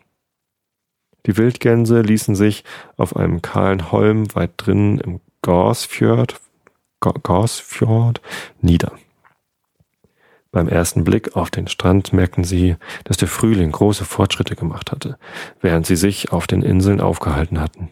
Die 1.26 1.36
Wildgänse 1.36 2.00
ließen 2.00 2.36
sich 2.36 2.64
auf 2.96 3.16
einem 3.16 3.42
kahlen 3.42 3.92
Holm 3.92 4.34
weit 4.34 4.52
drinnen 4.56 4.96
im 4.98 5.20
Gorsfjord, 5.42 6.40
Gorsfjord 7.00 8.22
nieder. 8.62 8.92
Beim 10.52 10.68
ersten 10.68 11.04
Blick 11.04 11.36
auf 11.36 11.50
den 11.50 11.68
Strand 11.68 12.14
merkten 12.14 12.44
sie, 12.44 12.76
dass 13.04 13.18
der 13.18 13.28
Frühling 13.28 13.72
große 13.72 14.06
Fortschritte 14.06 14.56
gemacht 14.56 14.90
hatte, 14.90 15.18
während 15.60 15.84
sie 15.84 15.96
sich 15.96 16.32
auf 16.32 16.46
den 16.46 16.62
Inseln 16.62 17.02
aufgehalten 17.02 17.60
hatten. 17.60 17.90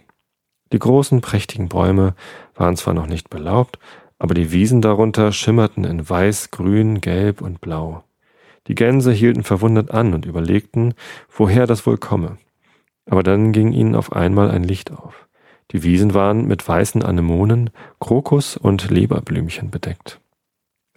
Die 0.72 0.78
großen, 0.78 1.20
prächtigen 1.20 1.68
Bäume 1.68 2.14
waren 2.54 2.76
zwar 2.76 2.94
noch 2.94 3.06
nicht 3.06 3.30
belaubt, 3.30 3.78
aber 4.18 4.34
die 4.34 4.52
Wiesen 4.52 4.82
darunter 4.82 5.32
schimmerten 5.32 5.84
in 5.84 6.08
Weiß, 6.08 6.50
Grün, 6.50 7.00
Gelb 7.00 7.40
und 7.40 7.60
Blau. 7.60 8.04
Die 8.66 8.74
Gänse 8.74 9.12
hielten 9.12 9.42
verwundert 9.42 9.90
an 9.90 10.14
und 10.14 10.26
überlegten, 10.26 10.94
woher 11.34 11.66
das 11.66 11.86
wohl 11.86 11.96
komme. 11.96 12.38
Aber 13.06 13.22
dann 13.22 13.52
ging 13.52 13.72
ihnen 13.72 13.94
auf 13.94 14.12
einmal 14.12 14.50
ein 14.50 14.62
Licht 14.62 14.92
auf. 14.92 15.26
Die 15.72 15.82
Wiesen 15.82 16.14
waren 16.14 16.46
mit 16.46 16.66
weißen 16.66 17.02
Anemonen, 17.02 17.70
Krokus 17.98 18.56
und 18.56 18.90
Leberblümchen 18.90 19.70
bedeckt. 19.70 20.19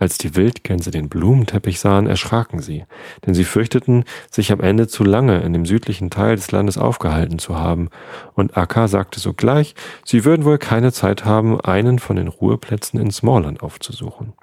Als 0.03 0.17
die 0.17 0.35
Wildgänse 0.35 0.91
den 0.91 1.07
Blumenteppich 1.07 1.79
sahen, 1.79 2.07
erschraken 2.07 2.59
sie, 2.59 2.83
denn 3.25 3.33
sie 3.33 3.45
fürchteten, 3.45 4.03
sich 4.29 4.51
am 4.51 4.59
Ende 4.59 4.89
zu 4.89 5.05
lange 5.05 5.39
in 5.39 5.53
dem 5.53 5.65
südlichen 5.65 6.09
Teil 6.09 6.35
des 6.35 6.51
Landes 6.51 6.77
aufgehalten 6.77 7.39
zu 7.39 7.57
haben, 7.57 7.87
und 8.33 8.57
Akka 8.57 8.89
sagte 8.89 9.21
sogleich, 9.21 9.75
sie 10.03 10.25
würden 10.25 10.43
wohl 10.43 10.57
keine 10.57 10.91
Zeit 10.91 11.23
haben, 11.23 11.57
einen 11.61 11.99
von 11.99 12.17
den 12.17 12.27
Ruheplätzen 12.27 12.99
in 12.99 13.11
Smallland 13.11 13.63
aufzusuchen. 13.63 14.33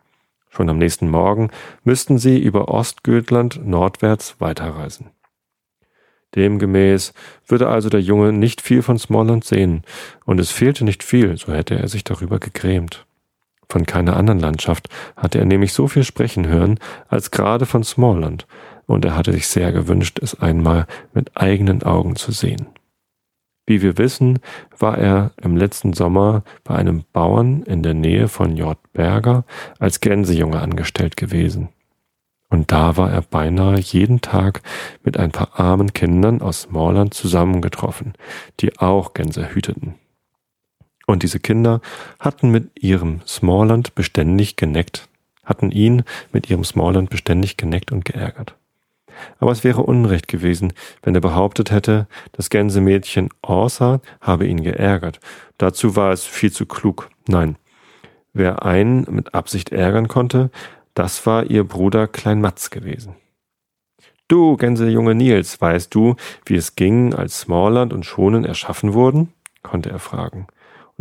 Schon 0.48 0.70
am 0.70 0.78
nächsten 0.78 1.10
Morgen 1.10 1.50
müssten 1.84 2.16
sie 2.16 2.38
über 2.38 2.68
Ostgötland 2.68 3.60
nordwärts 3.62 4.36
weiterreisen. 4.38 5.10
Demgemäß 6.36 7.12
würde 7.46 7.68
also 7.68 7.90
der 7.90 8.00
Junge 8.00 8.32
nicht 8.32 8.62
viel 8.62 8.80
von 8.80 8.98
Smallland 8.98 9.44
sehen, 9.44 9.82
und 10.24 10.40
es 10.40 10.50
fehlte 10.50 10.86
nicht 10.86 11.02
viel, 11.02 11.36
so 11.36 11.52
hätte 11.52 11.78
er 11.78 11.88
sich 11.88 12.02
darüber 12.02 12.38
gegrämt. 12.38 13.04
Von 13.70 13.86
keiner 13.86 14.16
anderen 14.16 14.40
Landschaft 14.40 14.88
hatte 15.16 15.38
er 15.38 15.44
nämlich 15.44 15.72
so 15.72 15.86
viel 15.86 16.02
sprechen 16.02 16.48
hören 16.48 16.80
als 17.08 17.30
gerade 17.30 17.66
von 17.66 17.84
Smallland, 17.84 18.46
und 18.86 19.04
er 19.04 19.16
hatte 19.16 19.32
sich 19.32 19.46
sehr 19.46 19.70
gewünscht, 19.70 20.18
es 20.20 20.40
einmal 20.40 20.86
mit 21.14 21.36
eigenen 21.36 21.84
Augen 21.84 22.16
zu 22.16 22.32
sehen. 22.32 22.66
Wie 23.66 23.82
wir 23.82 23.96
wissen, 23.98 24.40
war 24.76 24.98
er 24.98 25.30
im 25.40 25.56
letzten 25.56 25.92
Sommer 25.92 26.42
bei 26.64 26.74
einem 26.74 27.04
Bauern 27.12 27.62
in 27.62 27.84
der 27.84 27.94
Nähe 27.94 28.26
von 28.26 28.56
Jordberger 28.56 29.44
als 29.78 30.00
Gänsejunge 30.00 30.58
angestellt 30.58 31.16
gewesen. 31.16 31.68
Und 32.48 32.72
da 32.72 32.96
war 32.96 33.12
er 33.12 33.22
beinahe 33.22 33.78
jeden 33.78 34.20
Tag 34.20 34.62
mit 35.04 35.16
ein 35.16 35.30
paar 35.30 35.60
armen 35.60 35.92
Kindern 35.92 36.42
aus 36.42 36.62
Smallland 36.62 37.14
zusammengetroffen, 37.14 38.14
die 38.58 38.76
auch 38.80 39.14
Gänse 39.14 39.54
hüteten. 39.54 39.94
Und 41.10 41.22
diese 41.24 41.40
Kinder 41.40 41.80
hatten 42.20 42.50
mit 42.50 42.70
ihrem 42.80 43.20
Smallland 43.26 43.94
beständig 43.96 44.56
geneckt, 44.56 45.08
hatten 45.44 45.72
ihn 45.72 46.04
mit 46.32 46.48
ihrem 46.48 46.62
Smallland 46.62 47.10
beständig 47.10 47.56
geneckt 47.56 47.90
und 47.90 48.04
geärgert. 48.04 48.54
Aber 49.38 49.50
es 49.50 49.64
wäre 49.64 49.82
Unrecht 49.82 50.28
gewesen, 50.28 50.72
wenn 51.02 51.14
er 51.14 51.20
behauptet 51.20 51.72
hätte, 51.72 52.06
das 52.32 52.48
Gänsemädchen 52.48 53.28
Orsa 53.42 54.00
habe 54.20 54.46
ihn 54.46 54.62
geärgert. 54.62 55.18
Dazu 55.58 55.96
war 55.96 56.12
es 56.12 56.24
viel 56.24 56.52
zu 56.52 56.64
klug. 56.64 57.10
Nein, 57.26 57.56
Wer 58.32 58.64
einen 58.64 59.06
mit 59.10 59.34
Absicht 59.34 59.72
ärgern 59.72 60.06
konnte, 60.06 60.50
das 60.94 61.26
war 61.26 61.44
ihr 61.50 61.64
Bruder 61.64 62.06
Klein 62.06 62.40
Matz 62.40 62.70
gewesen. 62.70 63.16
Du, 64.28 64.56
Gänsejunge 64.56 65.16
Nils, 65.16 65.60
weißt 65.60 65.92
du, 65.92 66.14
wie 66.44 66.54
es 66.54 66.76
ging, 66.76 67.12
als 67.14 67.40
Smallland 67.40 67.92
und 67.92 68.06
Schonen 68.06 68.44
erschaffen 68.44 68.94
wurden? 68.94 69.32
konnte 69.62 69.90
er 69.90 69.98
fragen. 69.98 70.46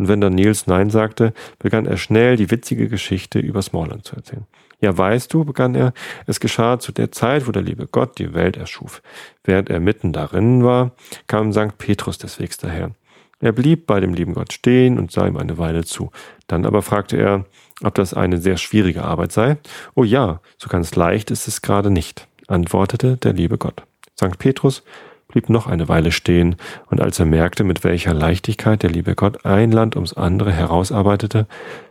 Und 0.00 0.08
wenn 0.08 0.22
dann 0.22 0.34
Nils 0.34 0.66
Nein 0.66 0.88
sagte, 0.88 1.34
begann 1.58 1.84
er 1.84 1.98
schnell 1.98 2.36
die 2.36 2.50
witzige 2.50 2.88
Geschichte 2.88 3.38
über 3.38 3.60
Smallland 3.60 4.06
zu 4.06 4.16
erzählen. 4.16 4.46
Ja, 4.80 4.96
weißt 4.96 5.30
du, 5.34 5.44
begann 5.44 5.74
er, 5.74 5.92
es 6.26 6.40
geschah 6.40 6.78
zu 6.78 6.90
der 6.90 7.12
Zeit, 7.12 7.46
wo 7.46 7.52
der 7.52 7.60
liebe 7.60 7.86
Gott 7.86 8.18
die 8.18 8.32
Welt 8.32 8.56
erschuf. 8.56 9.02
Während 9.44 9.68
er 9.68 9.78
mitten 9.78 10.14
darin 10.14 10.64
war, 10.64 10.92
kam 11.26 11.52
St. 11.52 11.76
Petrus 11.76 12.16
des 12.16 12.40
Wegs 12.40 12.56
daher. 12.56 12.92
Er 13.40 13.52
blieb 13.52 13.86
bei 13.86 14.00
dem 14.00 14.14
lieben 14.14 14.32
Gott 14.32 14.54
stehen 14.54 14.98
und 14.98 15.12
sah 15.12 15.26
ihm 15.26 15.36
eine 15.36 15.58
Weile 15.58 15.84
zu. 15.84 16.10
Dann 16.46 16.64
aber 16.64 16.80
fragte 16.80 17.18
er, 17.18 17.44
ob 17.82 17.94
das 17.94 18.14
eine 18.14 18.38
sehr 18.38 18.56
schwierige 18.56 19.04
Arbeit 19.04 19.32
sei. 19.32 19.58
Oh 19.94 20.04
ja, 20.04 20.40
so 20.56 20.70
ganz 20.70 20.94
leicht 20.96 21.30
ist 21.30 21.46
es 21.46 21.60
gerade 21.60 21.90
nicht, 21.90 22.26
antwortete 22.46 23.18
der 23.18 23.34
liebe 23.34 23.58
Gott. 23.58 23.82
St. 24.18 24.38
Petrus 24.38 24.82
blieb 25.30 25.48
noch 25.48 25.66
eine 25.66 25.88
Weile 25.88 26.12
stehen, 26.12 26.56
und 26.86 27.00
als 27.00 27.18
er 27.18 27.26
merkte, 27.26 27.64
mit 27.64 27.84
welcher 27.84 28.14
Leichtigkeit 28.14 28.82
der 28.82 28.90
liebe 28.90 29.14
Gott 29.14 29.44
ein 29.46 29.72
Land 29.72 29.96
ums 29.96 30.12
andere 30.12 30.52
herausarbeitete, 30.52 31.46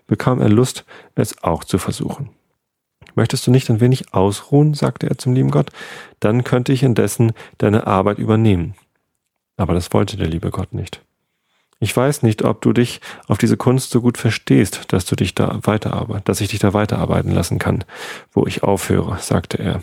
bekam 0.07 0.41
er 0.41 0.49
Lust, 0.49 0.85
es 1.15 1.43
auch 1.43 1.63
zu 1.63 1.77
versuchen. 1.77 2.29
Möchtest 3.15 3.47
du 3.47 3.51
nicht 3.51 3.69
ein 3.69 3.81
wenig 3.81 4.13
ausruhen? 4.13 4.73
sagte 4.73 5.09
er 5.09 5.17
zum 5.17 5.33
lieben 5.33 5.51
Gott, 5.51 5.71
dann 6.19 6.43
könnte 6.43 6.71
ich 6.71 6.83
indessen 6.83 7.33
deine 7.57 7.87
Arbeit 7.87 8.19
übernehmen. 8.19 8.75
Aber 9.57 9.73
das 9.73 9.91
wollte 9.93 10.15
der 10.15 10.27
liebe 10.27 10.51
Gott 10.51 10.73
nicht. 10.73 11.01
Ich 11.81 11.95
weiß 11.95 12.23
nicht, 12.23 12.43
ob 12.43 12.61
du 12.61 12.73
dich 12.73 12.99
auf 13.27 13.37
diese 13.37 13.55
Kunst 13.55 13.91
so 13.91 14.01
gut 14.01 14.17
verstehst, 14.17 14.91
dass 14.93 15.05
du 15.05 15.15
dich 15.15 15.33
da 15.33 15.59
weiterarbeiten, 15.63 16.23
dass 16.25 16.41
ich 16.41 16.49
dich 16.49 16.59
da 16.59 16.73
weiterarbeiten 16.73 17.31
lassen 17.31 17.57
kann, 17.57 17.85
wo 18.33 18.45
ich 18.45 18.63
aufhöre, 18.63 19.17
sagte 19.19 19.57
er. 19.59 19.81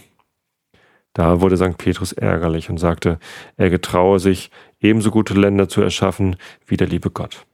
Da 1.17 1.41
wurde 1.41 1.57
St. 1.57 1.79
Petrus 1.79 2.13
ärgerlich 2.13 2.69
und 2.69 2.77
sagte, 2.77 3.19
er 3.57 3.71
getraue 3.71 4.19
sich, 4.19 4.51
ebenso 4.81 5.11
gute 5.11 5.33
Länder 5.33 5.67
zu 5.67 5.81
erschaffen 5.81 6.37
wie 6.67 6.77
der 6.77 6.89
liebe 6.89 7.11
Gott. 7.11 7.47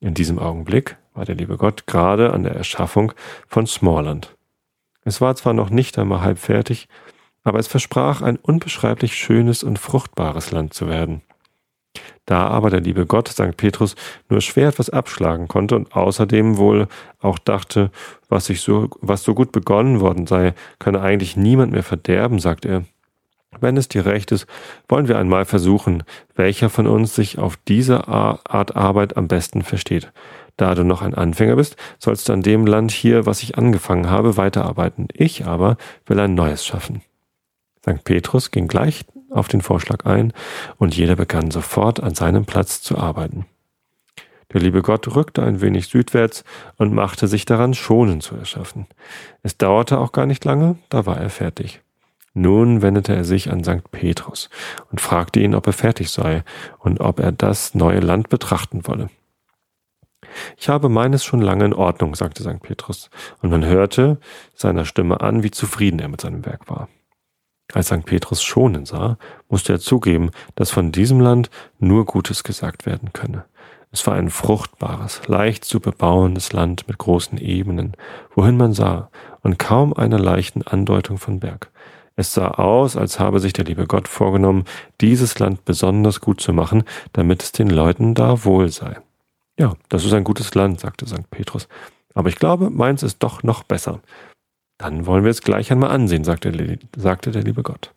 In 0.00 0.14
diesem 0.14 0.40
Augenblick 0.40 0.96
war 1.14 1.24
der 1.24 1.36
liebe 1.36 1.56
Gott 1.58 1.86
gerade 1.86 2.32
an 2.32 2.42
der 2.42 2.56
Erschaffung 2.56 3.12
von 3.46 3.68
Smallland. 3.68 4.36
Es 5.04 5.20
war 5.20 5.36
zwar 5.36 5.52
noch 5.52 5.70
nicht 5.70 5.96
einmal 5.96 6.22
halb 6.22 6.40
fertig, 6.40 6.88
aber 7.44 7.60
es 7.60 7.68
versprach 7.68 8.20
ein 8.20 8.34
unbeschreiblich 8.34 9.14
schönes 9.14 9.62
und 9.62 9.78
fruchtbares 9.78 10.50
Land 10.50 10.74
zu 10.74 10.88
werden. 10.88 11.22
Da 12.28 12.46
aber 12.46 12.68
der 12.68 12.82
liebe 12.82 13.06
Gott 13.06 13.28
St. 13.28 13.56
Petrus 13.56 13.96
nur 14.28 14.42
schwer 14.42 14.68
etwas 14.68 14.90
abschlagen 14.90 15.48
konnte 15.48 15.74
und 15.74 15.96
außerdem 15.96 16.58
wohl 16.58 16.86
auch 17.20 17.38
dachte, 17.38 17.90
was, 18.28 18.48
so, 18.48 18.90
was 19.00 19.22
so 19.22 19.32
gut 19.32 19.50
begonnen 19.50 20.00
worden 20.00 20.26
sei, 20.26 20.52
könne 20.78 21.00
eigentlich 21.00 21.38
niemand 21.38 21.72
mehr 21.72 21.82
verderben, 21.82 22.38
sagt 22.38 22.66
er. 22.66 22.84
Wenn 23.60 23.78
es 23.78 23.88
dir 23.88 24.04
recht 24.04 24.30
ist, 24.30 24.46
wollen 24.90 25.08
wir 25.08 25.18
einmal 25.18 25.46
versuchen, 25.46 26.02
welcher 26.36 26.68
von 26.68 26.86
uns 26.86 27.14
sich 27.14 27.38
auf 27.38 27.56
diese 27.66 28.08
Art 28.08 28.76
Arbeit 28.76 29.16
am 29.16 29.26
besten 29.26 29.62
versteht. 29.62 30.12
Da 30.58 30.74
du 30.74 30.84
noch 30.84 31.00
ein 31.00 31.14
Anfänger 31.14 31.56
bist, 31.56 31.76
sollst 31.98 32.28
du 32.28 32.34
an 32.34 32.42
dem 32.42 32.66
Land 32.66 32.90
hier, 32.90 33.24
was 33.24 33.42
ich 33.42 33.56
angefangen 33.56 34.10
habe, 34.10 34.36
weiterarbeiten. 34.36 35.08
Ich 35.14 35.46
aber 35.46 35.78
will 36.04 36.20
ein 36.20 36.34
neues 36.34 36.66
schaffen. 36.66 37.00
St. 37.80 38.04
Petrus 38.04 38.50
ging 38.50 38.68
gleich 38.68 39.06
auf 39.30 39.48
den 39.48 39.60
Vorschlag 39.60 40.04
ein 40.06 40.32
und 40.76 40.96
jeder 40.96 41.16
begann 41.16 41.50
sofort 41.50 42.00
an 42.00 42.14
seinem 42.14 42.44
Platz 42.44 42.82
zu 42.82 42.98
arbeiten. 42.98 43.46
Der 44.52 44.62
liebe 44.62 44.80
Gott 44.80 45.14
rückte 45.14 45.42
ein 45.42 45.60
wenig 45.60 45.88
südwärts 45.88 46.42
und 46.76 46.94
machte 46.94 47.28
sich 47.28 47.44
daran, 47.44 47.74
Schonen 47.74 48.20
zu 48.20 48.34
erschaffen. 48.34 48.86
Es 49.42 49.58
dauerte 49.58 49.98
auch 49.98 50.12
gar 50.12 50.24
nicht 50.24 50.44
lange, 50.44 50.76
da 50.88 51.04
war 51.04 51.18
er 51.18 51.28
fertig. 51.28 51.82
Nun 52.32 52.82
wendete 52.82 53.14
er 53.14 53.24
sich 53.24 53.50
an 53.50 53.64
St. 53.64 53.90
Petrus 53.90 54.48
und 54.90 55.00
fragte 55.00 55.40
ihn, 55.40 55.54
ob 55.54 55.66
er 55.66 55.72
fertig 55.72 56.10
sei 56.10 56.44
und 56.78 57.00
ob 57.00 57.20
er 57.20 57.32
das 57.32 57.74
neue 57.74 58.00
Land 58.00 58.28
betrachten 58.28 58.86
wolle. 58.86 59.10
Ich 60.56 60.68
habe 60.68 60.88
meines 60.88 61.24
schon 61.24 61.40
lange 61.40 61.64
in 61.64 61.74
Ordnung, 61.74 62.14
sagte 62.14 62.42
St. 62.42 62.62
Petrus, 62.62 63.10
und 63.42 63.50
man 63.50 63.64
hörte 63.64 64.18
seiner 64.54 64.84
Stimme 64.84 65.20
an, 65.20 65.42
wie 65.42 65.50
zufrieden 65.50 66.00
er 66.00 66.08
mit 66.08 66.20
seinem 66.20 66.46
Werk 66.46 66.68
war. 66.70 66.88
Als 67.74 67.88
St. 67.88 68.04
Petrus 68.04 68.42
schonen 68.42 68.86
sah, 68.86 69.18
musste 69.48 69.74
er 69.74 69.80
zugeben, 69.80 70.30
dass 70.54 70.70
von 70.70 70.90
diesem 70.90 71.20
Land 71.20 71.50
nur 71.78 72.06
Gutes 72.06 72.42
gesagt 72.42 72.86
werden 72.86 73.12
könne. 73.12 73.44
Es 73.90 74.06
war 74.06 74.14
ein 74.14 74.30
fruchtbares, 74.30 75.28
leicht 75.28 75.64
zu 75.64 75.80
bebauendes 75.80 76.52
Land 76.52 76.88
mit 76.88 76.98
großen 76.98 77.38
Ebenen, 77.38 77.94
wohin 78.34 78.56
man 78.56 78.72
sah, 78.72 79.10
und 79.42 79.58
kaum 79.58 79.94
einer 79.94 80.18
leichten 80.18 80.62
Andeutung 80.62 81.18
von 81.18 81.40
Berg. 81.40 81.70
Es 82.16 82.34
sah 82.34 82.48
aus, 82.48 82.96
als 82.96 83.20
habe 83.20 83.38
sich 83.38 83.52
der 83.52 83.64
liebe 83.64 83.86
Gott 83.86 84.08
vorgenommen, 84.08 84.64
dieses 85.00 85.38
Land 85.38 85.64
besonders 85.64 86.20
gut 86.20 86.40
zu 86.40 86.52
machen, 86.52 86.82
damit 87.12 87.42
es 87.42 87.52
den 87.52 87.70
Leuten 87.70 88.14
da 88.14 88.44
wohl 88.44 88.70
sei. 88.70 88.96
Ja, 89.58 89.74
das 89.88 90.04
ist 90.04 90.12
ein 90.12 90.24
gutes 90.24 90.54
Land, 90.54 90.80
sagte 90.80 91.06
St. 91.06 91.30
Petrus. 91.30 91.68
Aber 92.14 92.28
ich 92.28 92.36
glaube, 92.36 92.70
meins 92.70 93.02
ist 93.02 93.22
doch 93.22 93.42
noch 93.42 93.62
besser. 93.62 94.00
Dann 94.78 95.06
wollen 95.06 95.24
wir 95.24 95.30
es 95.30 95.42
gleich 95.42 95.70
einmal 95.72 95.90
ansehen, 95.90 96.24
sagte, 96.24 96.78
sagte 96.96 97.32
der 97.32 97.42
liebe 97.42 97.62
Gott. 97.62 97.92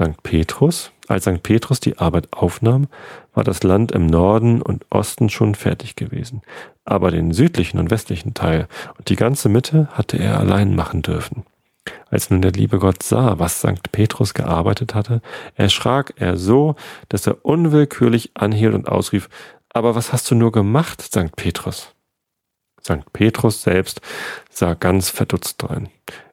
St. 0.00 0.22
Petrus, 0.22 0.92
als 1.08 1.24
St. 1.24 1.42
Petrus 1.42 1.80
die 1.80 1.98
Arbeit 1.98 2.32
aufnahm, 2.32 2.86
war 3.34 3.44
das 3.44 3.62
Land 3.64 3.92
im 3.92 4.06
Norden 4.06 4.62
und 4.62 4.86
Osten 4.90 5.28
schon 5.28 5.54
fertig 5.54 5.96
gewesen. 5.96 6.42
Aber 6.84 7.10
den 7.10 7.32
südlichen 7.32 7.78
und 7.78 7.90
westlichen 7.90 8.32
Teil 8.32 8.68
und 8.96 9.08
die 9.08 9.16
ganze 9.16 9.48
Mitte 9.48 9.88
hatte 9.92 10.16
er 10.16 10.38
allein 10.38 10.74
machen 10.76 11.02
dürfen. 11.02 11.44
Als 12.10 12.30
nun 12.30 12.42
der 12.42 12.52
liebe 12.52 12.78
Gott 12.78 13.02
sah, 13.02 13.38
was 13.38 13.58
St. 13.58 13.90
Petrus 13.92 14.34
gearbeitet 14.34 14.94
hatte, 14.94 15.20
erschrak 15.54 16.14
er 16.16 16.36
so, 16.36 16.76
dass 17.08 17.26
er 17.26 17.44
unwillkürlich 17.44 18.30
anhielt 18.34 18.74
und 18.74 18.88
ausrief, 18.88 19.28
aber 19.70 19.94
was 19.94 20.12
hast 20.12 20.30
du 20.30 20.34
nur 20.34 20.52
gemacht, 20.52 21.02
St. 21.02 21.34
Petrus? 21.36 21.94
St. 22.82 23.12
Petrus 23.12 23.62
selbst 23.62 24.00
sah 24.50 24.74
ganz 24.74 25.10
verdutzt 25.10 25.62
drein. 25.62 25.88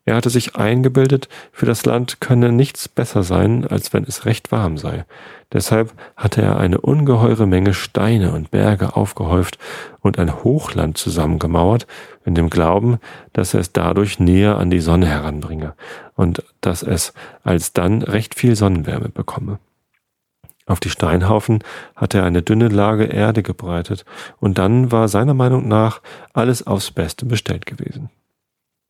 Er 0.07 0.15
hatte 0.15 0.29
sich 0.29 0.55
eingebildet, 0.55 1.29
für 1.51 1.65
das 1.65 1.83
Land 1.85 2.21
könne 2.21 2.51
nichts 2.51 2.87
besser 2.87 3.23
sein, 3.23 3.65
als 3.65 3.91
wenn 3.91 4.03
es 4.03 4.25
recht 4.25 4.51
warm 4.51 4.77
sei. 4.77 5.05
Deshalb 5.51 5.93
hatte 6.15 6.43
er 6.43 6.57
eine 6.57 6.79
ungeheure 6.79 7.47
Menge 7.47 7.73
Steine 7.73 8.31
und 8.33 8.51
Berge 8.51 8.95
aufgehäuft 8.95 9.57
und 10.01 10.19
ein 10.19 10.43
Hochland 10.43 10.97
zusammengemauert, 10.97 11.87
in 12.23 12.35
dem 12.35 12.51
Glauben, 12.51 12.99
dass 13.33 13.55
er 13.55 13.61
es 13.61 13.71
dadurch 13.71 14.19
näher 14.19 14.57
an 14.57 14.69
die 14.69 14.79
Sonne 14.79 15.07
heranbringe 15.07 15.73
und 16.15 16.43
dass 16.61 16.83
es 16.83 17.13
alsdann 17.43 18.03
recht 18.03 18.35
viel 18.35 18.55
Sonnenwärme 18.55 19.09
bekomme. 19.09 19.57
Auf 20.67 20.79
die 20.79 20.89
Steinhaufen 20.89 21.63
hatte 21.95 22.19
er 22.19 22.23
eine 22.23 22.41
dünne 22.41 22.69
Lage 22.69 23.05
Erde 23.05 23.43
gebreitet, 23.43 24.03
und 24.39 24.57
dann 24.57 24.91
war 24.91 25.07
seiner 25.07 25.35
Meinung 25.35 25.67
nach 25.67 26.01
alles 26.33 26.65
aufs 26.65 26.91
Beste 26.91 27.25
bestellt 27.25 27.65
gewesen. 27.65 28.09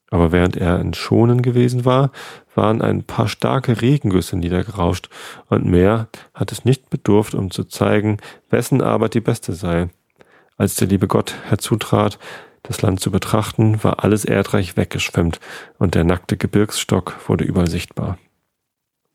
Aber 0.09 0.31
während 0.31 0.55
er 0.55 0.79
in 0.79 0.93
Schonen 0.93 1.41
gewesen 1.41 1.83
war, 1.83 2.11
waren 2.53 2.81
ein 2.81 3.03
paar 3.03 3.27
starke 3.27 3.81
Regengüsse 3.81 4.37
niedergerauscht, 4.37 5.09
und 5.49 5.65
mehr 5.65 6.07
hat 6.33 6.53
es 6.53 6.63
nicht 6.63 6.89
bedurft, 6.89 7.35
um 7.35 7.51
zu 7.51 7.65
zeigen, 7.65 8.17
wessen 8.49 8.81
Arbeit 8.81 9.15
die 9.15 9.21
beste 9.21 9.53
sei. 9.53 9.89
Als 10.57 10.75
der 10.75 10.87
liebe 10.87 11.07
Gott 11.07 11.35
herzutrat, 11.49 12.19
das 12.63 12.81
Land 12.81 13.01
zu 13.01 13.11
betrachten, 13.11 13.83
war 13.83 14.03
alles 14.03 14.23
Erdreich 14.23 14.77
weggeschwemmt, 14.77 15.41
und 15.77 15.95
der 15.95 16.05
nackte 16.05 16.37
Gebirgsstock 16.37 17.27
wurde 17.27 17.43
überall 17.43 17.69
sichtbar. 17.69 18.17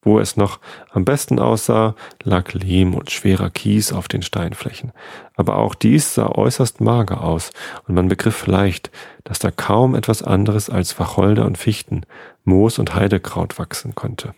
Wo 0.02 0.18
es 0.18 0.36
noch 0.36 0.60
am 0.90 1.04
besten 1.04 1.38
aussah, 1.38 1.94
lag 2.22 2.54
Lehm 2.54 2.94
und 2.94 3.10
schwerer 3.10 3.50
Kies 3.50 3.92
auf 3.92 4.08
den 4.08 4.22
Steinflächen. 4.22 4.92
Aber 5.36 5.56
auch 5.56 5.74
dies 5.74 6.14
sah 6.14 6.26
äußerst 6.26 6.80
mager 6.80 7.22
aus, 7.22 7.50
und 7.86 7.94
man 7.94 8.08
begriff 8.08 8.46
leicht, 8.46 8.90
dass 9.24 9.38
da 9.38 9.50
kaum 9.50 9.94
etwas 9.94 10.22
anderes 10.22 10.70
als 10.70 10.98
Wacholder 10.98 11.44
und 11.44 11.58
Fichten, 11.58 12.02
Moos 12.44 12.78
und 12.78 12.94
Heidekraut 12.94 13.58
wachsen 13.58 13.94
konnte. 13.94 14.34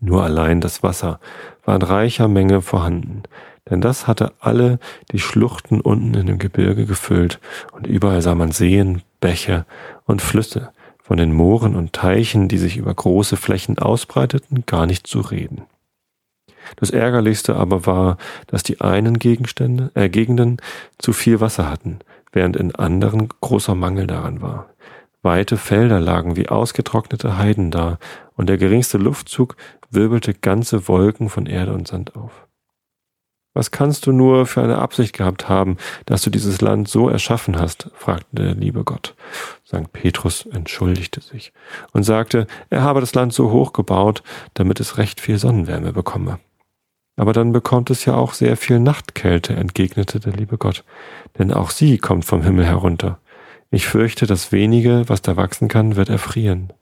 Nur 0.00 0.24
allein 0.24 0.60
das 0.60 0.82
Wasser 0.82 1.20
war 1.64 1.76
in 1.76 1.82
reicher 1.82 2.28
Menge 2.28 2.60
vorhanden, 2.60 3.22
denn 3.70 3.80
das 3.80 4.06
hatte 4.06 4.32
alle 4.40 4.78
die 5.12 5.18
Schluchten 5.18 5.80
unten 5.80 6.14
in 6.14 6.26
dem 6.26 6.38
Gebirge 6.38 6.86
gefüllt, 6.86 7.40
und 7.72 7.86
überall 7.86 8.20
sah 8.20 8.34
man 8.34 8.50
Seen, 8.50 9.02
Bäche 9.20 9.64
und 10.04 10.22
Flüsse, 10.22 10.72
von 11.06 11.18
den 11.18 11.32
Mooren 11.32 11.76
und 11.76 11.92
Teichen, 11.92 12.48
die 12.48 12.58
sich 12.58 12.76
über 12.76 12.92
große 12.92 13.36
Flächen 13.36 13.78
ausbreiteten, 13.78 14.64
gar 14.66 14.86
nicht 14.86 15.06
zu 15.06 15.20
reden. 15.20 15.62
Das 16.74 16.90
Ärgerlichste 16.90 17.54
aber 17.54 17.86
war, 17.86 18.16
dass 18.48 18.64
die 18.64 18.80
einen 18.80 19.20
Gegenstände, 19.20 19.92
äh, 19.94 20.08
Gegenden 20.08 20.56
zu 20.98 21.12
viel 21.12 21.40
Wasser 21.40 21.70
hatten, 21.70 22.00
während 22.32 22.56
in 22.56 22.74
anderen 22.74 23.28
großer 23.28 23.76
Mangel 23.76 24.08
daran 24.08 24.42
war. 24.42 24.68
Weite 25.22 25.58
Felder 25.58 26.00
lagen 26.00 26.34
wie 26.34 26.48
ausgetrocknete 26.48 27.38
Heiden 27.38 27.70
da, 27.70 27.98
und 28.34 28.48
der 28.48 28.58
geringste 28.58 28.98
Luftzug 28.98 29.56
wirbelte 29.90 30.34
ganze 30.34 30.88
Wolken 30.88 31.28
von 31.28 31.46
Erde 31.46 31.72
und 31.72 31.86
Sand 31.86 32.16
auf. 32.16 32.45
Was 33.56 33.70
kannst 33.70 34.06
du 34.06 34.12
nur 34.12 34.44
für 34.44 34.62
eine 34.62 34.76
Absicht 34.76 35.16
gehabt 35.16 35.48
haben, 35.48 35.78
dass 36.04 36.20
du 36.20 36.28
dieses 36.28 36.60
Land 36.60 36.88
so 36.88 37.08
erschaffen 37.08 37.58
hast? 37.58 37.90
fragte 37.94 38.26
der 38.32 38.54
liebe 38.54 38.84
Gott. 38.84 39.14
Sankt 39.64 39.94
Petrus 39.94 40.44
entschuldigte 40.44 41.22
sich 41.22 41.54
und 41.94 42.02
sagte, 42.02 42.48
er 42.68 42.82
habe 42.82 43.00
das 43.00 43.14
Land 43.14 43.32
so 43.32 43.50
hoch 43.50 43.72
gebaut, 43.72 44.22
damit 44.52 44.78
es 44.78 44.98
recht 44.98 45.22
viel 45.22 45.38
Sonnenwärme 45.38 45.94
bekomme. 45.94 46.38
Aber 47.16 47.32
dann 47.32 47.50
bekommt 47.52 47.88
es 47.88 48.04
ja 48.04 48.14
auch 48.14 48.34
sehr 48.34 48.58
viel 48.58 48.78
Nachtkälte, 48.78 49.56
entgegnete 49.56 50.20
der 50.20 50.34
liebe 50.34 50.58
Gott, 50.58 50.84
denn 51.38 51.50
auch 51.50 51.70
sie 51.70 51.96
kommt 51.96 52.26
vom 52.26 52.42
Himmel 52.42 52.66
herunter. 52.66 53.20
Ich 53.70 53.86
fürchte, 53.86 54.26
das 54.26 54.52
wenige, 54.52 55.08
was 55.08 55.22
da 55.22 55.38
wachsen 55.38 55.68
kann, 55.68 55.96
wird 55.96 56.10
erfrieren. 56.10 56.74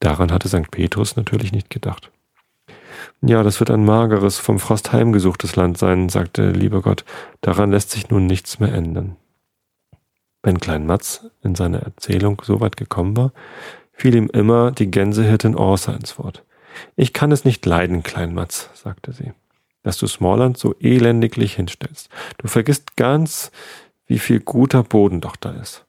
Daran 0.00 0.32
hatte 0.32 0.48
Sankt 0.48 0.72
Petrus 0.72 1.14
natürlich 1.14 1.52
nicht 1.52 1.70
gedacht. 1.70 2.10
Ja, 3.22 3.42
das 3.42 3.60
wird 3.60 3.70
ein 3.70 3.84
mageres, 3.84 4.38
vom 4.38 4.58
Frost 4.58 4.92
heimgesuchtes 4.92 5.56
Land 5.56 5.78
sein, 5.78 6.08
sagte 6.08 6.42
der 6.42 6.52
liebe 6.52 6.80
Gott. 6.80 7.04
Daran 7.40 7.70
lässt 7.70 7.90
sich 7.90 8.10
nun 8.10 8.26
nichts 8.26 8.60
mehr 8.60 8.72
ändern. 8.72 9.16
Wenn 10.42 10.60
Klein 10.60 10.86
Matz 10.86 11.26
in 11.42 11.54
seiner 11.54 11.80
Erzählung 11.80 12.40
so 12.44 12.60
weit 12.60 12.76
gekommen 12.76 13.16
war, 13.16 13.32
fiel 13.92 14.14
ihm 14.14 14.28
immer 14.32 14.70
die 14.70 14.90
Gänsehirtin 14.90 15.54
Orsa 15.54 15.92
ins 15.92 16.18
Wort. 16.18 16.44
Ich 16.96 17.12
kann 17.12 17.32
es 17.32 17.44
nicht 17.44 17.66
leiden, 17.66 18.02
Klein 18.02 18.32
Matz, 18.32 18.70
sagte 18.74 19.12
sie, 19.12 19.32
dass 19.82 19.98
du 19.98 20.06
Smallland 20.06 20.56
so 20.56 20.74
elendiglich 20.80 21.54
hinstellst. 21.54 22.08
Du 22.38 22.48
vergisst 22.48 22.96
ganz, 22.96 23.50
wie 24.06 24.18
viel 24.18 24.40
guter 24.40 24.82
Boden 24.82 25.20
doch 25.20 25.36
da 25.36 25.50
ist. 25.52 25.84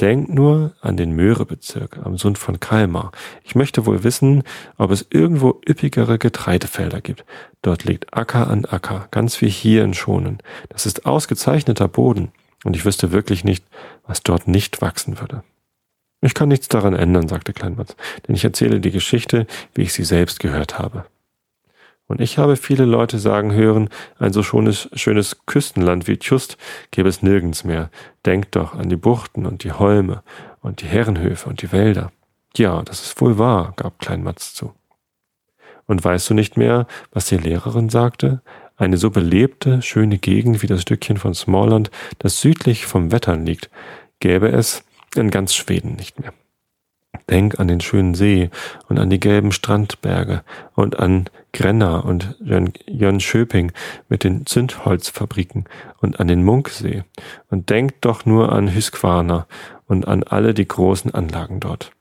Denk 0.00 0.28
nur 0.28 0.74
an 0.80 0.96
den 0.96 1.12
Möhrebezirk 1.12 1.98
am 2.02 2.18
Sund 2.18 2.36
von 2.36 2.58
Kalmar. 2.58 3.12
Ich 3.44 3.54
möchte 3.54 3.86
wohl 3.86 4.02
wissen, 4.02 4.42
ob 4.76 4.90
es 4.90 5.06
irgendwo 5.10 5.60
üppigere 5.68 6.18
Getreidefelder 6.18 7.00
gibt. 7.00 7.24
Dort 7.62 7.84
liegt 7.84 8.12
Acker 8.12 8.48
an 8.48 8.64
Acker, 8.64 9.06
ganz 9.12 9.40
wie 9.40 9.48
hier 9.48 9.84
in 9.84 9.94
Schonen. 9.94 10.38
Das 10.68 10.84
ist 10.84 11.06
ausgezeichneter 11.06 11.86
Boden. 11.86 12.32
Und 12.64 12.74
ich 12.74 12.84
wüsste 12.84 13.12
wirklich 13.12 13.44
nicht, 13.44 13.64
was 14.04 14.22
dort 14.22 14.48
nicht 14.48 14.80
wachsen 14.82 15.20
würde. 15.20 15.44
Ich 16.20 16.34
kann 16.34 16.48
nichts 16.48 16.68
daran 16.68 16.94
ändern, 16.94 17.28
sagte 17.28 17.52
Kleinmatz, 17.52 17.94
denn 18.26 18.34
ich 18.34 18.44
erzähle 18.44 18.80
die 18.80 18.90
Geschichte, 18.90 19.46
wie 19.74 19.82
ich 19.82 19.92
sie 19.92 20.04
selbst 20.04 20.40
gehört 20.40 20.78
habe. 20.78 21.04
Und 22.06 22.20
ich 22.20 22.36
habe 22.36 22.56
viele 22.56 22.84
Leute 22.84 23.18
sagen 23.18 23.52
hören, 23.54 23.88
ein 24.18 24.32
so 24.32 24.42
schönes, 24.42 24.88
schönes 24.92 25.46
Küstenland 25.46 26.06
wie 26.06 26.18
Tjust 26.18 26.58
gäbe 26.90 27.08
es 27.08 27.22
nirgends 27.22 27.64
mehr. 27.64 27.90
Denkt 28.26 28.56
doch 28.56 28.74
an 28.74 28.90
die 28.90 28.96
Buchten 28.96 29.46
und 29.46 29.64
die 29.64 29.72
Holme 29.72 30.22
und 30.60 30.82
die 30.82 30.86
Herrenhöfe 30.86 31.48
und 31.48 31.62
die 31.62 31.72
Wälder. 31.72 32.12
Ja, 32.56 32.82
das 32.82 33.02
ist 33.02 33.20
wohl 33.20 33.38
wahr, 33.38 33.72
gab 33.76 33.98
Klein 33.98 34.22
Matz 34.22 34.54
zu. 34.54 34.74
Und 35.86 36.04
weißt 36.04 36.30
du 36.30 36.34
nicht 36.34 36.56
mehr, 36.56 36.86
was 37.10 37.26
die 37.26 37.36
Lehrerin 37.36 37.88
sagte? 37.88 38.42
Eine 38.76 38.96
so 38.96 39.10
belebte, 39.10 39.82
schöne 39.82 40.18
Gegend 40.18 40.62
wie 40.62 40.66
das 40.66 40.82
Stückchen 40.82 41.16
von 41.16 41.34
Smallland, 41.34 41.90
das 42.18 42.40
südlich 42.40 42.86
vom 42.86 43.12
Wettern 43.12 43.46
liegt, 43.46 43.70
gäbe 44.20 44.48
es 44.48 44.84
in 45.14 45.30
ganz 45.30 45.54
Schweden 45.54 45.94
nicht 45.94 46.20
mehr. 46.20 46.32
Denk 47.30 47.58
an 47.58 47.68
den 47.68 47.80
schönen 47.80 48.14
See 48.14 48.50
und 48.88 48.98
an 48.98 49.10
die 49.10 49.20
gelben 49.20 49.52
Strandberge 49.52 50.42
und 50.74 50.98
an 50.98 51.30
Grenna 51.52 51.98
und 51.98 52.36
Jönköping 52.86 53.72
mit 54.08 54.24
den 54.24 54.46
Zündholzfabriken 54.46 55.64
und 56.00 56.20
an 56.20 56.28
den 56.28 56.44
Munksee 56.44 57.04
und 57.50 57.70
denk 57.70 58.00
doch 58.02 58.26
nur 58.26 58.52
an 58.52 58.74
Hüskvarna 58.74 59.46
und 59.86 60.06
an 60.06 60.22
alle 60.22 60.54
die 60.54 60.68
großen 60.68 61.14
Anlagen 61.14 61.60
dort. 61.60 61.92